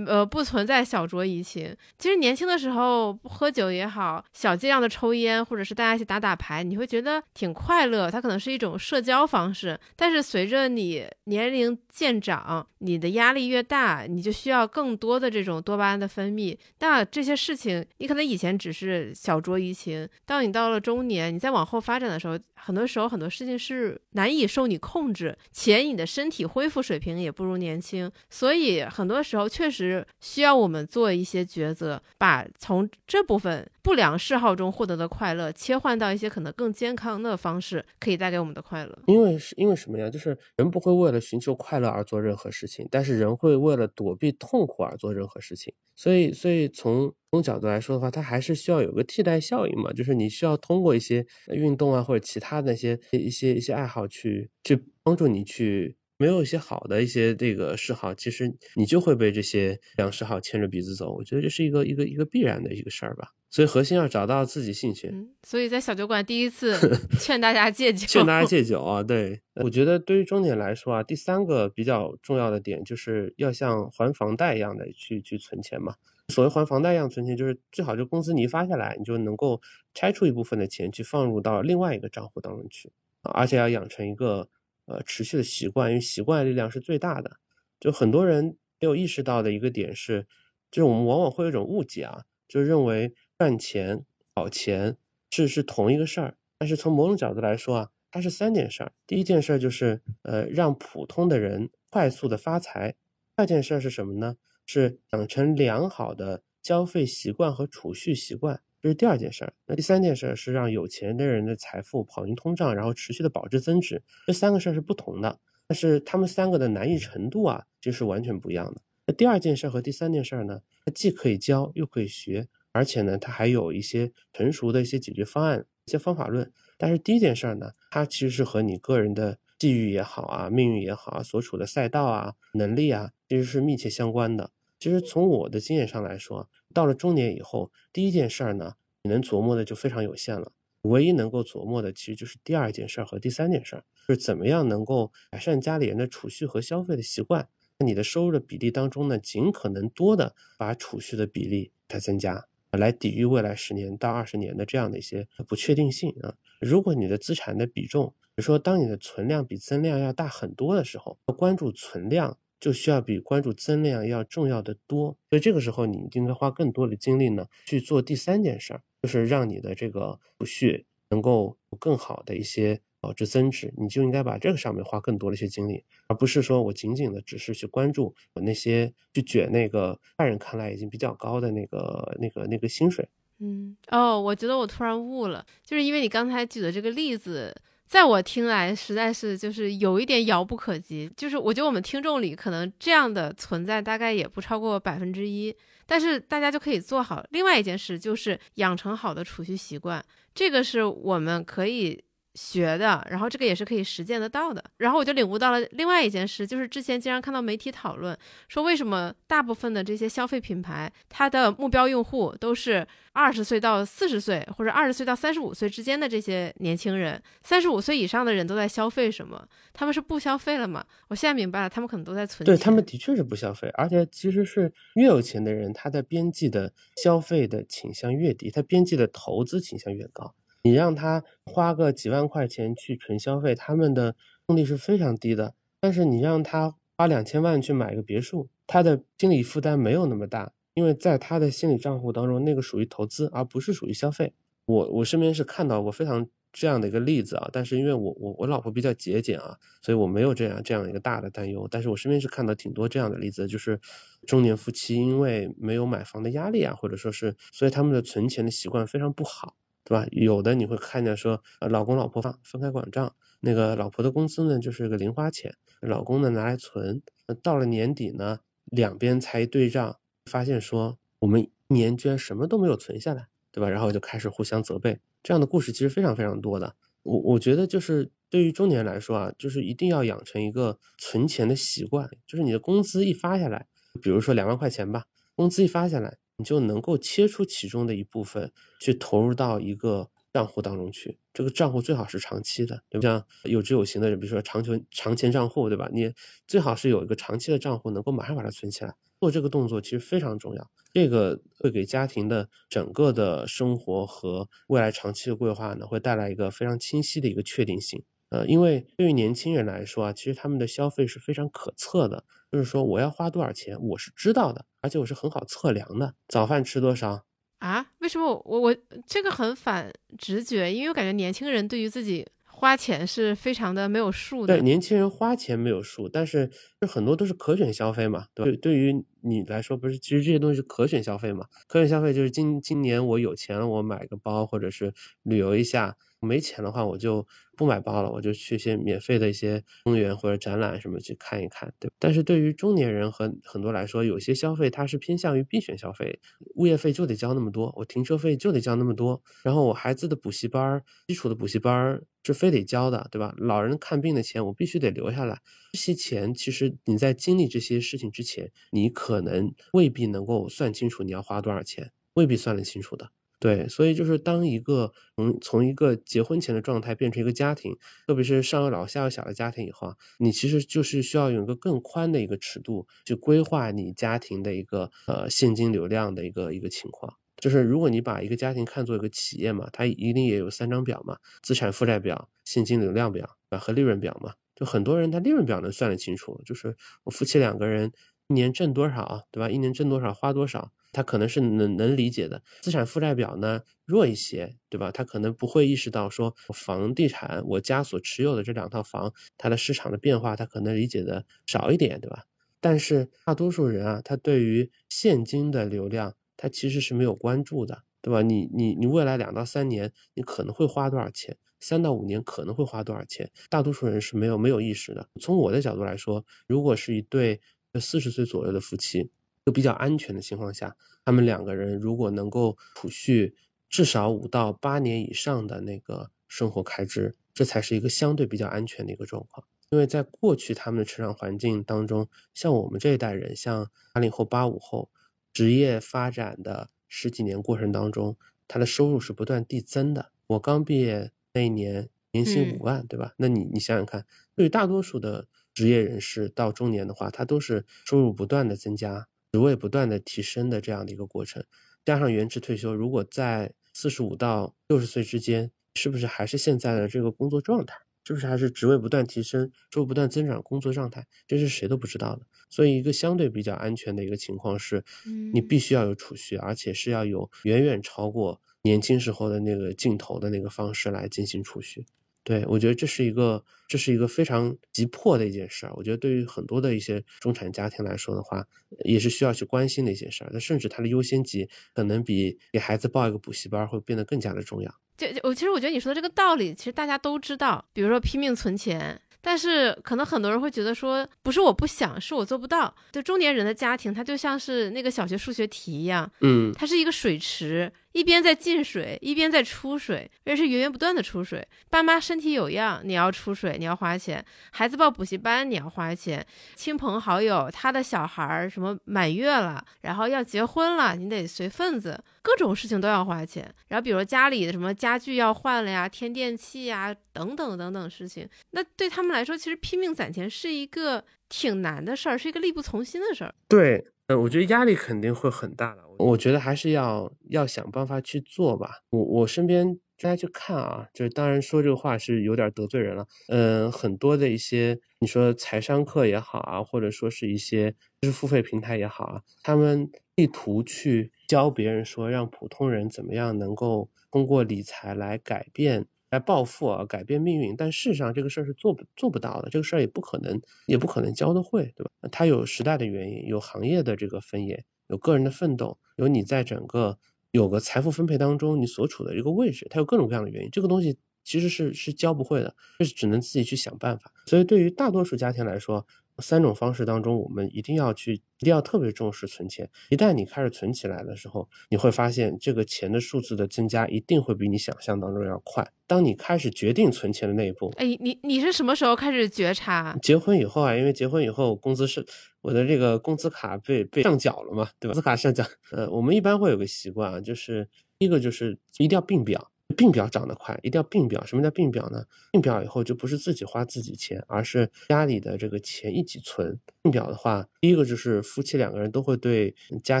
[0.06, 1.74] 呃，不存在小酌怡情。
[1.98, 8.10] 其实年轻的时候喝酒也好，小剂量的抽烟，或者是大家一起打打牌，你会觉得挺快乐。
[8.10, 9.78] 它可能是一种社交方式。
[9.94, 16.56] 但是随着你年龄渐长，你的压力越大，你就需要更多的这种多巴胺的分泌。
[16.80, 28.10] 那这些事情，你可能以前只是小酌怡情，当你到了中年，你再往后发展的时候，很多时候很多事情是难以受你控制，且你的身体恢复水平也不如年轻。
[28.30, 30.06] 所以很多时候确实。
[30.20, 38.98] 需要我们做一些抉择，把从这部分不良嗜好中获得的快乐切换到一些可能更健康的方式，可以带给我们的快乐。
[39.06, 40.08] 因为是因为什么呀？
[40.08, 45.74] 就是人不会为了寻求快乐而做任何事情，但是人会为了躲避痛苦而做任何事情。
[45.96, 55.96] 所以，所以从从角度来说的话，它还是需要有个替代效应嘛，就是你需要通过一些运动啊，或者其他的一些一些一些爱好去去帮助你去。
[56.16, 61.12] 没有一些好的一些这个嗜好，其实你就会被这些良嗜好牵着鼻子走。
[61.12, 63.30] 我觉得这是一个一个一个必然的一个事儿吧。
[63.50, 65.12] 所以核心要找到自己兴趣。
[65.42, 66.78] 所以在小酒馆第一次
[67.18, 69.02] 劝大家戒酒，劝大家戒酒啊！
[69.02, 75.94] 对，我觉得对于中年来说啊，第三个比较重要的点就是要像还房贷一样的去去存钱嘛。
[76.28, 79.60] 所谓还房贷一样存钱，就是最好就工资你一发下来，你就能够
[79.92, 84.48] 拆出一部分的钱去放入到另外一个账户当中去，而且要养成一个。
[84.86, 87.38] 呃，持续的习惯，因为习惯力量是最大的。
[87.80, 90.26] 就很多人没有意识到的一个点是，
[90.70, 94.04] 就是我们往往会有一种误解啊，就认为赚钱、
[94.34, 94.98] 搞钱
[95.30, 96.36] 是是同一个事儿。
[96.58, 98.92] 但是从某种角度来说啊，它是三件事儿。
[99.06, 102.90] 第一件事儿就是，呃，让普通的人快速的发财。
[102.92, 102.96] 第
[103.36, 104.36] 二件事儿是什么呢？
[104.66, 108.60] 是养成良好的消费习惯和储蓄习惯。
[108.80, 114.02] 这是第二件事儿，那第三件事儿是让有钱的人的财富跑赢通胀，然后持续的保值增值。
[114.26, 118.82] 这三个事儿是不同的，但是他们三个的难易程度啊，就是完全不一样的。
[119.06, 126.52] 那第二件事和第三件事呢，它既可以教又可以学，而且呢，它还有一些成熟的一些解决方案、一些方法论。
[126.76, 134.50] 但是第一件事呢，它其实是和你个人的际遇也好啊、命运也好啊、所处的赛道啊、能力啊，其实是密切相关的。
[134.78, 140.52] 其实从我的经验上来说，到了中年以后，第一件事儿呢，你能琢磨的就非常有限了。
[140.82, 147.48] 唯一能够琢磨的，其实就是第二件事儿和第三件事儿，就是怎么样能够改善家里人的储蓄和消费的习惯。
[147.78, 156.34] 在你的收入的比例当中呢，尽可能多的把储蓄的比例它增加，来抵御未来十年到二十年的这样的一些不确定性啊。
[156.60, 162.38] 如果你的资产的比重，比如说当你的存量比增量要大很多的时候，要关注存量。
[162.60, 183.06] 就需要比关注增量要重要的多，所以这个时候你应该花更多的精力呢去做第三件事儿，就是让你的这个储蓄能够有更好的一些保值增值，你就应该把这个上面花更多的一些精力，而不是说我仅仅的只是去关注我那些去卷那个外人看来已经比较高的那个那个那个薪水。
[183.40, 187.54] 嗯，哦，我觉得我突然悟了，就是因为你刚才举的这个例子。
[187.94, 191.08] 在我听来，实在是就是有一点遥不可及。
[191.16, 195.54] 就是我觉得我们听众里可能这样的存在大概也不超过百分之一，
[195.86, 200.04] 但是大家就可以做好另外一件事，就是养成好的储蓄习惯。
[200.34, 202.02] 这个是我们可以
[202.34, 204.62] 学的，然后这个也是可以实践得到的。
[204.78, 208.16] 然后我就领悟到了另外一件事，就是之前经常看到媒体讨论
[208.48, 219.46] 说，为什么大部分的这些消费品牌，它的目标用户都是二十岁到四十岁，或者二十岁到三十五岁之间的这些年轻人，三十五岁以上的人都在消费什么？
[219.72, 220.84] 他们是不消费了吗？
[221.08, 222.46] 我现在明白了，他们可能都在存钱。
[222.46, 226.72] 对他们的确是不消费，而且其实是越有钱的人，他的边际的
[227.02, 230.34] 消费的倾向越低，他边际的投资倾向越高。
[230.64, 235.54] 你让他花个几万块钱去纯消费，他们的动力是非常低的。
[235.78, 244.32] 但是你让他花两千万去买个别墅，他的心理负担没有那么大，因为在他的心理账户当中，那个属于投资，而不是属于消费。
[244.64, 251.68] 我我身边是看到过非常这样的一个例子啊，但是因为我我我老婆比较节俭啊，所以我没有这样这样一个大的担忧。
[251.70, 253.78] 但是我身边是看到挺多这样的例子，就是
[254.26, 259.56] 中年夫妻因为没有买房的压力啊，或者说是，所以他们的存钱的习惯非常不好。
[259.84, 260.06] 对吧？
[260.10, 267.02] 有的你会看见说，呃，老公老婆分分开管账，那个老婆的工资呢就是个零花钱，老公呢拿来存。
[267.42, 273.68] 到了年底呢，两边才一对账，发现说我们年居然什么都没有存下来，对吧？
[273.68, 275.00] 然后就开始互相责备。
[275.22, 276.76] 这样的故事其实非常非常多的。
[277.02, 283.66] 我我觉得就是对于中年人来说啊，就是一定要养成一个存钱的习惯，就是你的工资一发下来，
[284.02, 285.04] 比如说两万块钱吧，
[285.34, 286.16] 工资一发下来。
[286.36, 293.08] 你就能够切出其中的一部分去投入到一个账户当中去，这个账户最好是长期的，对吧？
[293.08, 295.88] 像有知有行的人，比如说长存长钱账户，对吧？
[295.92, 296.12] 你
[296.46, 298.94] 最好是有一个长期的账户，能够马上把它存起来。
[299.20, 308.02] 做这个动作其实非常重要，这个会给家庭的整个的生活和未来长期的规划呢，会带来一个非常清晰的一个确定性。
[308.34, 316.14] 呃，因为对于年轻人来说啊，其实他们的消费是非常可测的，就是说我要花多少钱，我是知道的，而且我是很好测量的。
[316.26, 317.24] 早饭吃多少
[317.58, 317.86] 啊？
[318.00, 318.76] 为什么我我我
[319.06, 320.74] 这个很反直觉？
[320.74, 324.56] 因为我感觉年轻人对于自己花钱是非常的没有数的。
[324.56, 331.46] 对，年轻人花钱没有数，但是这很多都是可选消费嘛，对对于你来说，不是，其实这些东西是可选消费嘛？
[331.68, 335.96] 可选消费就是今今年我有钱了，我买个包，或者是旅游一下。
[336.24, 346.18] 没钱的话，我就不买包了，我就去一些免费的一些公园或者展览什么去看一看，对但是对于中年人和很多来说，有些消费它是偏向于必选消费，
[346.56, 353.34] 物业费就得交那么多，我停车费就得交那么多，然后我孩子的补习班，基础的补习班是非得交的，对吧？
[353.38, 355.38] 老人看病的钱我必须得留下来，
[355.72, 363.10] 这些钱其实你在经历这些事情之前，你可能未必能够算清楚你要花多少钱，未必算得清楚的。
[363.40, 367.76] 对，所以就是当一个从从一个结婚前的状态变成一个家庭，
[368.06, 377.14] 特别是上有老下有小的家庭以后，你其实就是需要有一个更宽的一个尺度去规划你家庭的一个呃现金流量的一个一个情况。
[377.36, 384.34] 就是如果你把一个家庭看作一个企业嘛，它一定也有三张表嘛，资产负债表、现金流量表啊和利润表嘛。
[384.54, 387.92] 就很多人他利润表能算得清楚，就是我夫妻两个人
[388.28, 389.50] 一年挣多少，对吧？
[389.50, 390.72] 一年挣多少花多少。
[390.92, 394.92] 他可能是能能理解的，资产负债表呢弱一些，对吧？
[394.92, 402.22] 他可能不会意识到说房地产我家所持有的这两套房，它的市场的变化，他可能理解的少一点，对吧？
[402.60, 408.22] 但是大多数人啊，他对于现金的流量，他其实是没有关注的，对吧？
[408.22, 415.08] 你你你未来两到三年你可能会花多少钱，三到五年可能会花多少钱，大多数人是没有没有意识的。
[415.20, 417.40] 从我的角度来说，如果是一对
[417.80, 419.10] 四十岁左右的夫妻。
[419.46, 423.36] 就比较安全的情况下，他们两个人如果能够储蓄
[423.68, 429.46] 至少五到八年以上的那个生活开支，这才是一个相对比较安全的一个状况。
[429.68, 434.90] 因为在过去他们的成长环境当中，像我们这一代人，像八零后、八五后，
[435.30, 438.16] 职业发展的十几年过程当中，
[438.48, 440.10] 他的收入是不断递增的。
[440.28, 443.12] 我刚毕业那一年，年薪五万，对吧？
[443.18, 449.06] 那你你想想看，对于大多数的职业人士到中年的话，他都是收入不断的增加。
[449.32, 451.44] 职位不断的提升的这样的一个过程，
[451.84, 457.76] 加上延迟退休，如果在四十五到六十岁之间，是不是还是现在的这个工作状态？
[458.06, 461.06] 是不是还是职位不断提升、收入不断增长工作状态？
[461.26, 462.26] 这是谁都不知道的。
[462.50, 464.84] 所以，一个相对比较安全的一个情况是，
[465.32, 471.86] 你必须要有储蓄，而且是要有远远超过年轻时候的那个镜头的那个方式来进行储蓄。
[472.24, 475.72] 对，我觉得这是一个，这是一个非常急迫的一件事儿。
[475.76, 478.42] 我觉得对于很多的一些中产家庭来说的话，
[478.84, 480.30] 也是需要去关心的一件事儿。
[480.32, 484.74] 那甚至它的优先级可能比给孩子报一个补习班会变得更加的重要。
[484.96, 487.64] 就我其实我觉得你说的这个道理，其实大家都知道。
[487.72, 489.00] 比如说拼命存钱。
[489.26, 492.76] 但是可能很多人会觉得说，不是我不想，是我做不到。
[492.92, 501.46] 就中年人的家庭，它就像是那个小学数学题一样，嗯，它是一个水池，一边在进水，一边在出水，而且是源源不断的出水。
[501.70, 504.20] 爸妈身体有恙，你要出水，你要花钱；
[504.50, 506.20] 孩子报补习班，你要花钱；
[506.56, 513.48] 亲朋好友他的小孩儿什么满月了，然后要结婚了，你得随份子，各种事情都要花钱。
[513.68, 523.32] 然后比如家里的什么家具要换了呀，添电器呀，等等等等事情，那对他们来说，其实拼命攒钱是一个挺难的事儿，是一个力不从心的事儿。
[523.48, 523.86] 对。
[524.08, 525.82] 呃，我觉得压力肯定会很大的。
[525.98, 528.80] 我觉得还是要要想办法去做吧。
[528.90, 533.06] 我我身边大家去看啊，就是当然说这个话是有点得罪人了。
[533.28, 537.70] 嗯，很多的一些你说财商课也好啊，或者说是一些
[538.02, 545.86] 知识付费平台也好啊，他们意图去教别人说让普通人怎么样能够通过理财来改变。
[546.14, 551.90] 来暴富啊，改变命运，但事实上这个事儿是做不做不到的，这个事儿也不可能，也不可能教得会，对吧？
[552.12, 556.96] 它有时代的原因，有行业的这个分野，有个人的奋斗，有你在整个
[557.32, 564.12] 有个财富分配当中你所处的一个位置，它有各种各样的原因，这个东西其实是是教不会的，就是只能自己去想办法。
[564.26, 565.84] 所以对于大多数家庭来说，
[566.18, 569.68] 三种方式当中，我们一定要去，一定要特别重视存钱。
[569.90, 575.68] 一旦你开始存起来的时候，你会发现这个钱的数字的增加一定会比你想象当中要快。
[575.86, 579.96] 当你开始决定存钱的那一步，哎，你你是什么时候开始觉察？
[580.02, 582.06] 结婚以后啊，因为结婚以后工资是
[582.40, 584.92] 我的这个工资卡被被上缴了嘛，对吧？
[584.92, 589.50] 工资卡上缴，呃，我们一般会有个习惯啊，就是一个就是一定要并表。
[589.76, 591.24] 并表涨得快，一定要并表。
[591.24, 592.04] 什么叫并表呢？
[592.30, 596.60] 并表以后就不是自己花自己钱，而是家里的这个钱一起存。
[596.82, 600.00] 并表的话，第一个就是夫妻两个人都会对家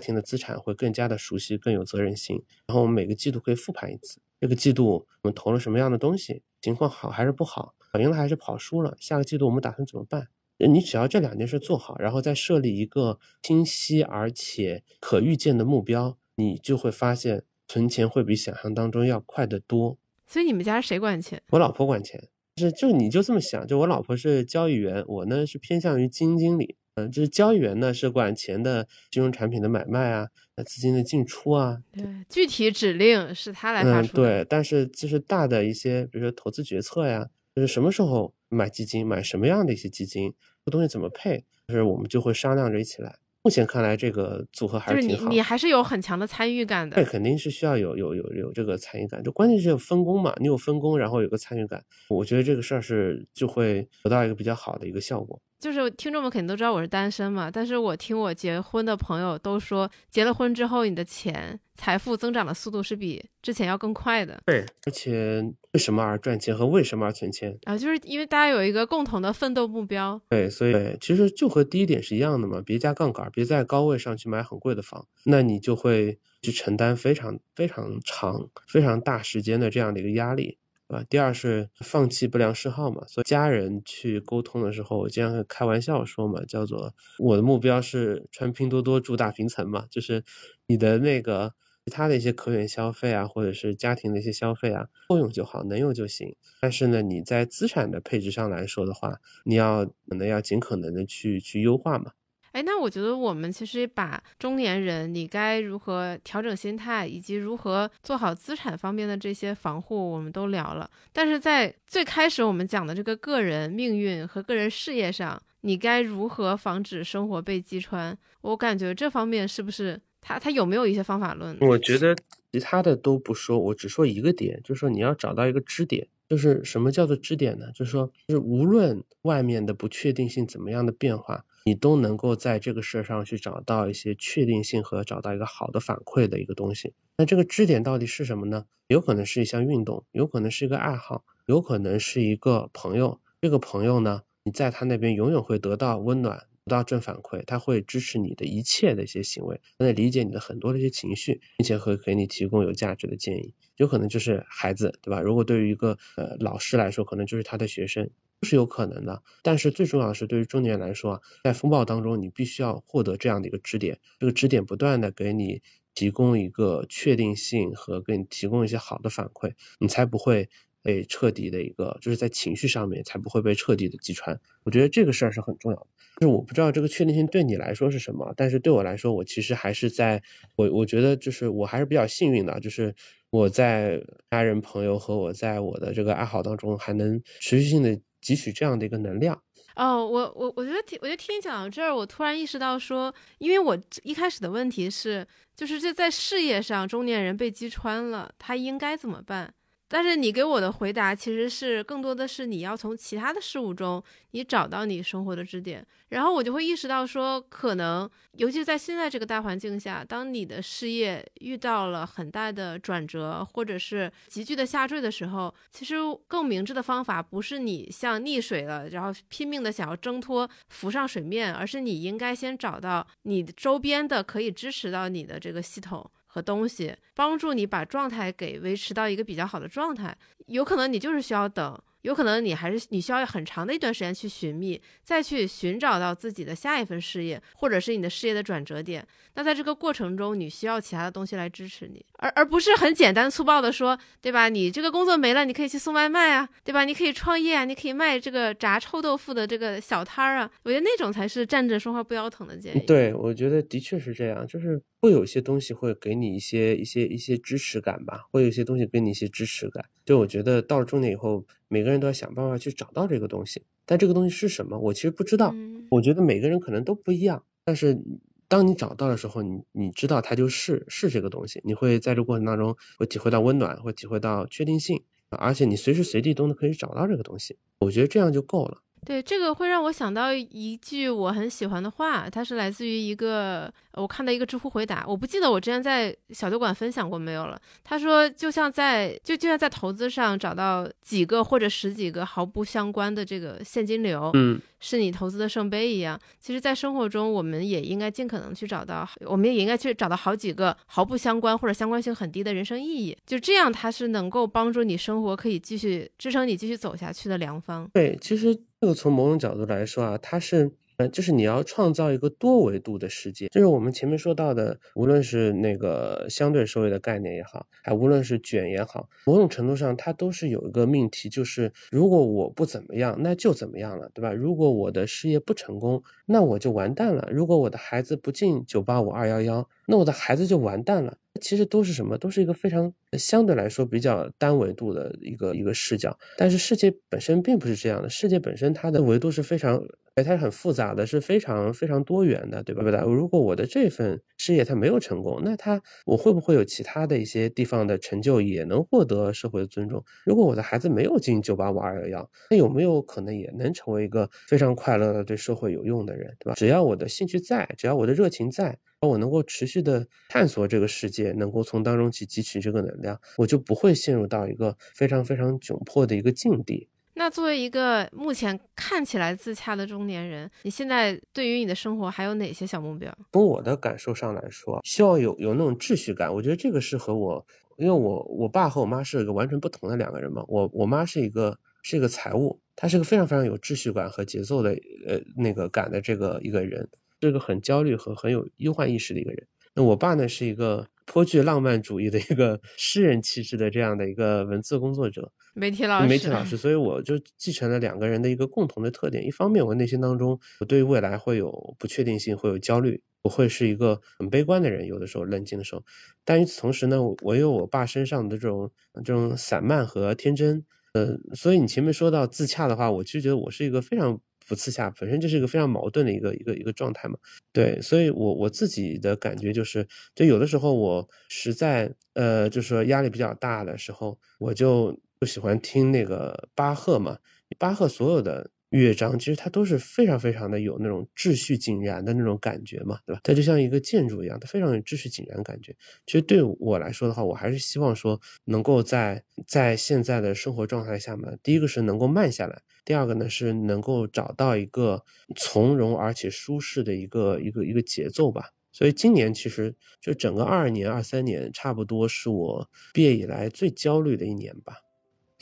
[0.00, 2.42] 庭的资产会更加的熟悉，更有责任心。
[2.66, 10.28] 然后我们每个季度可以复盘一次，这个季度我们投了什么样的东西，情况好还是不好，赢了还是跑输了，下个季度我们打算怎么办？
[10.58, 17.44] 你只要这两件事做好，然后再设立一个清晰而且可预见的目标，你就会发现。
[17.68, 21.42] 存钱会比想象当中要快得多，所以你们家谁管钱？
[21.50, 40.34] 我老婆管钱，是就你就这么想，就我老婆是交易员，我呢是偏向于基金经理，嗯，就是交易员呢是管钱的金融产品的买卖啊，那资金的进出啊，对，具体指令是他来发出的，对，但是就是大的一些，比如说投资决策呀，就是什么时候买基金，买什么样的一些基金，
[40.64, 43.16] 这东西怎么配，就是我们就会商量着一起来。
[43.44, 45.28] 目前看来，这个组合还是挺好。
[45.28, 46.94] 你你还是有很强的参与感的。
[46.94, 49.22] 对，肯定是需要有有有有这个参与感。
[49.22, 55.40] 就关键是有分工嘛，你有分工，然后有个参与感，我觉得这个事儿是就会得到一个比较好的一个效果。
[55.58, 64.40] 就是听众们肯定都知道我是单身嘛，但是我听我结婚的朋友都说，结了婚之后，你的钱财富增长的速度是比之前要更快的。
[64.46, 65.40] 对，而且
[65.72, 67.78] 为什么而赚钱和为什么而存钱啊？
[67.78, 70.20] 就是因为大家有一个共同的奋斗目标。
[70.28, 80.58] 对，所以其实就和第一点是一样的嘛，别加杠杆，别在高位上去买很贵的房，那你就会去承担非常非常长、非常大时间的这样的一个压力。
[80.88, 90.22] 啊，第二是放弃不良嗜好嘛，所以家人去沟通的时候，我经常会开玩笑说嘛，叫做我的目标是穿拼多多住大平层嘛，就是
[90.66, 91.54] 你的那个
[91.84, 96.34] 其他的一些可选消费啊，或者是家庭的一些消费啊，够用就好，能用就行。
[96.60, 102.12] 但是呢，你在资产的配置上来说的话，你要可能要尽可能的去去优化嘛。
[102.52, 110.88] 哎，那我觉得我们其实把中年人你该如何调整心态，以及如何做好资产方面的这些防护，我们都聊了。
[111.14, 118.16] 但是在最开始我们讲的这个个人命运和个人事业上，你该如何防止生活被击穿？
[118.42, 121.54] 我感觉这方面是不是他他有没有一些方法论？
[121.60, 122.16] 我觉得
[122.50, 126.08] 其他的都不说，我只说一个点，就是说你要找到一个支点。
[126.28, 127.66] 就是什么叫做支点呢？
[127.74, 131.44] 就是说，就是无论外面的不确定性怎么样的变化。
[131.66, 136.94] 你都能够在这个事儿上去找到一些确定性和找到一个好的反馈的一个东西。
[137.18, 138.64] 那这个支点到底是什么呢？
[138.88, 143.20] 有可能是一项运动，有可能是一个爱好，有可能是一个朋友。
[143.42, 153.54] 这个朋友呢，你在他那边永远会得到温暖，得到正反馈，他会支持你的一切的一些行为，他会理解你的很多的一些情绪，并且会给你提供有价值的建议。
[153.76, 155.20] 有可能就是孩子，对吧？
[155.20, 158.10] 如果对于一个呃老师来说，可能就是他的学生。
[158.44, 165.62] 是有可能的，但是最重要的是，对于中年人来说，在风暴当中，你必须要获得这样的一个支点，这个支点不断的给你
[165.94, 170.50] 提供一个确定性和给你提供一些好的反馈，你才不会
[170.82, 174.38] 被彻底的一个，就是在情绪上面才不会被彻底的击穿。
[174.64, 175.86] 我觉得这个事儿是很重要的。
[176.20, 180.22] 就是我不知道这个确定性对你来说是什么，但是对我来说，我其实还是在
[180.56, 182.94] 我我觉得就是我还是比较幸运的，就是
[183.30, 187.98] 我在家人朋友和我在我的这个爱好当中还能持续性的。
[188.22, 189.42] 汲取这样的一个能量，
[189.74, 195.26] 哦，我我我觉得听，我觉得听你讲到这儿，我突然意识到说，因为我一开始的问题是，
[195.56, 199.52] 就是这在事业上中年人被击穿了，他应该怎么办？
[199.92, 226.10] 但是你给我的回答其实是更多的是你要从其他的事物中，你找到你生活的支点，然后我就会意识到说，可能尤其在现在这个大环境下，当你的事业遇到了很大的转折，或者是急剧的下坠的时候，其实更明智的方法不是你像溺水了，然后拼命的想要挣脱浮上水面，而是你应该先找到你周边的可以支持到你的这个系统。
[226.32, 230.16] 和东西帮助你把状态给维持到一个比较好的状态，
[230.52, 231.80] 有可能你就是需要等。
[232.02, 239.06] 有可能你还是你需要很长的一段时间去寻觅，再去寻找到自己的下一份事业，或者是你的事业的转折点。
[239.36, 244.48] 那在这个过程中，你需要其他的东西来支持你，而而不是很简单粗暴的说，对吧？
[244.48, 246.84] 你这个工作没了，你可以去送外卖啊，对吧？
[246.84, 250.50] 你可以创业啊，你可以卖这个炸臭豆腐的这个小摊儿啊。
[250.64, 252.80] 我觉得那种才是站着说话不腰疼的建议。
[252.80, 259.84] 对，我觉得的确是这样，就是会有些东西会给你一些一些一些支持感吧，会有一些东西给你一些支持感。
[260.04, 261.44] 就我觉得到了中年以后。
[261.68, 265.54] 每个人都要想办法去找到这个东西，但这个东西是什么，我其实不知道。
[265.90, 267.98] 我觉得每个人可能都不一样，但是
[268.46, 277.56] 当你找到的时候，你你知道它就是是这个东西，你会在这过程当中会体会到温暖，会体会到确定性，而且你随时随地都能可以找到这个东西。
[277.78, 278.82] 我觉得这样就够了。
[279.04, 287.60] 对，这个会让我想到一句我很喜欢的话，它是来自于一个我看到一个知乎回答，我不记得我之前在小酒馆分享过没有了。
[287.82, 296.18] 他说，就像在就就像在投资上找到几个或者十几个毫不相关的这个现金流，嗯，是你投资的圣杯一样。
[296.38, 307.90] 其实，在生活中，我们也应该尽可能去找到，我们也应该去找到好几个毫不相关或者相关性很低的人生意义，就这样，它是能够帮助你生活可以继续支撑你继续走下去的良方。
[307.92, 308.56] 对，其实。
[308.82, 310.72] 这个从某种角度来说啊，它是，
[311.08, 324.32] 就是你要创造一个多维度的世界，就是我们前面说到的，无论是那个相对收益的概念也好，还无论是卷也好，某种程度上它都是有一个命题，就是如果我不怎么样，那就怎么样了，对吧？
[324.32, 331.18] 如果我的事业不成功，那我就完蛋了；如果我的孩子不进九八五二幺幺，那我的孩子就完蛋了。
[331.40, 332.16] 其实都是什么？
[332.18, 336.16] 都是一个非常相对来说比较单维度的一个一个视角。
[336.36, 339.82] 但是世界本身并不是这样的，世界本身它的维度是非常，
[340.16, 342.82] 哎，它是很复杂的，是非常非常多元的，对吧？
[342.82, 343.02] 对吧？
[343.02, 350.04] 如果我的这份事业它没有成功，那它我会不会有其他的一些地方的成就也能获得社会的尊重？
[350.26, 356.54] 如果我的孩子没有进九八五二幺幺，那有没有可能也能成为一个非常快乐的、对社会有用的人，对吧？
[356.56, 358.78] 只要我的兴趣在，只要我的热情在。
[359.00, 366.88] 我能够持续的探索这个世界，能够从当中去汲取这个能量，我就不会陷入到一个非常非常窘迫的一个境地。
[367.14, 373.12] 那作为一个目前看起来自洽的中年人，你现在对于你的生活还有哪些小目标？
[373.32, 376.32] 从我的感受上来说，希望有有那种秩序感。
[376.32, 377.46] 我觉得这个是和我，
[377.76, 380.44] 因为我我爸和我妈是一个完全不同的两个人嘛。
[380.48, 384.70] 我我妈是一个是一个财务，她是个非常非常有秩序感和节奏的
[385.06, 386.88] 呃那个感的这个一个人。
[387.24, 389.46] 是个很焦虑和很有忧患意识的一个人。
[389.74, 396.56] 那我爸呢，是一个颇具浪漫主义的一个诗人气质的这样的一个文字工作者，媒体老师，媒体老师。
[396.56, 399.26] 所以我就继承了两个人的一个共同的特点。
[399.26, 405.82] 一方面，我内心当中我对未来会有不确定性，会有焦虑，我会是一个很悲观的人，有的时候冷静的时候。
[406.24, 408.70] 但与此同时呢，我有我爸身上的这种
[409.04, 410.64] 这种散漫和天真。
[410.92, 414.20] 呃，所以你前面说到自洽的话，我其实觉得我是一个非常。
[414.52, 417.16] 不自洽本身就是一个非常矛盾的一个一个一个状态嘛，
[417.54, 427.16] 对，所以我我自己的感觉就是，就有的时候我实在呃，就是说压力比较大的时候，我就不喜欢听那个巴赫嘛，
[427.58, 428.50] 巴赫所有的。
[428.72, 433.20] 乐章其实它都是非常非常的有那种秩序井然的那种感觉嘛，对吧？
[433.22, 435.76] 它就像一个建筑一样，它非常有秩序井然感觉。
[436.06, 445.04] 其实对我来说的话，我还是希望说能够在在现在的生活状态下嘛，第一个是能够慢下来，第二个呢是能够找到一个
[445.36, 448.50] 从容而且舒适的一个一个一个节奏吧。
[448.72, 454.76] 所以今年其实就整个二二年、二三年，差不多是我毕业以来最焦虑的一年吧。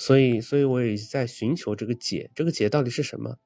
[0.01, 3.37] 所以，所以我也在寻求这个解，这个解到底是什么？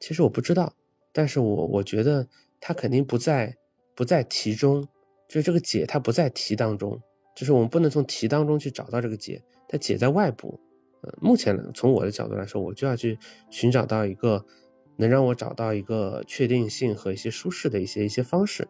[0.00, 0.72] 其实我不知道，
[1.12, 2.26] 但是我我觉得
[2.62, 3.54] 它肯定不在
[3.94, 4.88] 不在题中，
[5.28, 6.98] 就是这个解它不在题当中，
[7.36, 10.58] 就是我们不能从题当中去找到这个解，它解在外部。
[11.02, 13.18] 呃，目前从我的角度来说，我就要去
[13.50, 14.42] 寻找到一个
[14.96, 18.66] 能让我找到一个确定性和一些舒适的一些一些方式，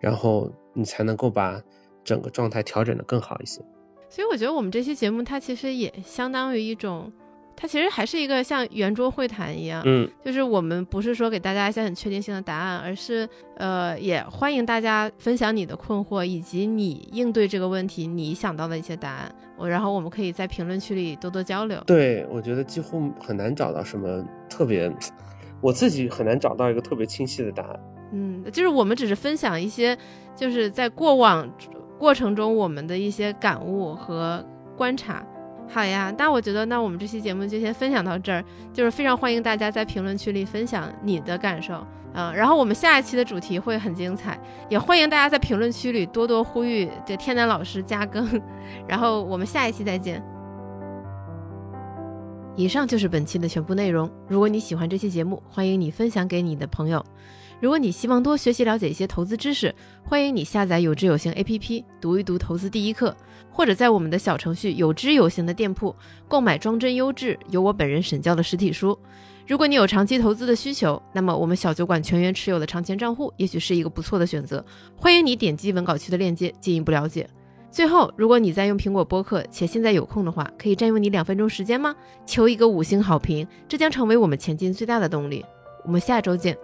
[0.00, 1.62] 然后你才能够把
[2.02, 3.60] 整个状态调整的更好一些。
[4.08, 7.12] 所以我觉得我们这期节目它其实也相当于一种
[7.54, 21.82] 它其实还是一个像圆桌会谈一样，嗯，就是我们不是说给大家一些很确定性的答案，而是呃，也欢迎大家分享你的困惑以及你应对这个问题你想到的一些答案，我然后我们可以在评论区里多多交流。
[21.84, 24.88] 对，我觉得几乎很难找到什么特别，
[25.60, 27.80] 我自己很难找到一个特别清晰的答案。
[28.12, 29.98] 嗯，就是我们只是分享一些，
[30.36, 31.52] 就是在过往
[31.98, 34.44] 过程中我们的一些感悟和
[34.76, 35.24] 观察。
[35.70, 38.42] 好呀，那我觉得那我们这期节目就先分享到这儿，
[38.72, 48.26] 就是非常欢迎大家在评论区里分享你的感受，嗯，然后我们下一期的主题会很精彩，也欢迎大家在评论区里多多呼吁这天南老师加更，
[48.88, 50.22] 然后我们下一期再见。
[52.56, 54.10] 以上就是本期的全部内容。
[54.26, 57.04] 如果你喜欢这期节目，欢迎你分享给你的朋友。
[57.60, 59.74] 如果你希望多学习了解一些投资知识，
[60.04, 63.16] 欢迎你下载有知有行 APP，读一读投资第一课，
[63.50, 65.94] 或者在我们的小程序有知有行的店铺
[66.28, 68.96] 购买装帧优质、由我本人审教的实体书。
[69.48, 74.64] 如果你有长期投资的需求，那么我们小酒馆全员持有的长钱账户也许是一个不错的选择。
[74.94, 77.28] 欢迎你点击文稿区的链接进一步了解。
[77.72, 81.96] 最后，如果你在用苹果播客且现在有空的话，可以占用你两分钟时间吗？
[82.24, 85.44] 求一个五星好评，这将成为我们前进最大的动力。
[85.84, 86.56] 我们下周见。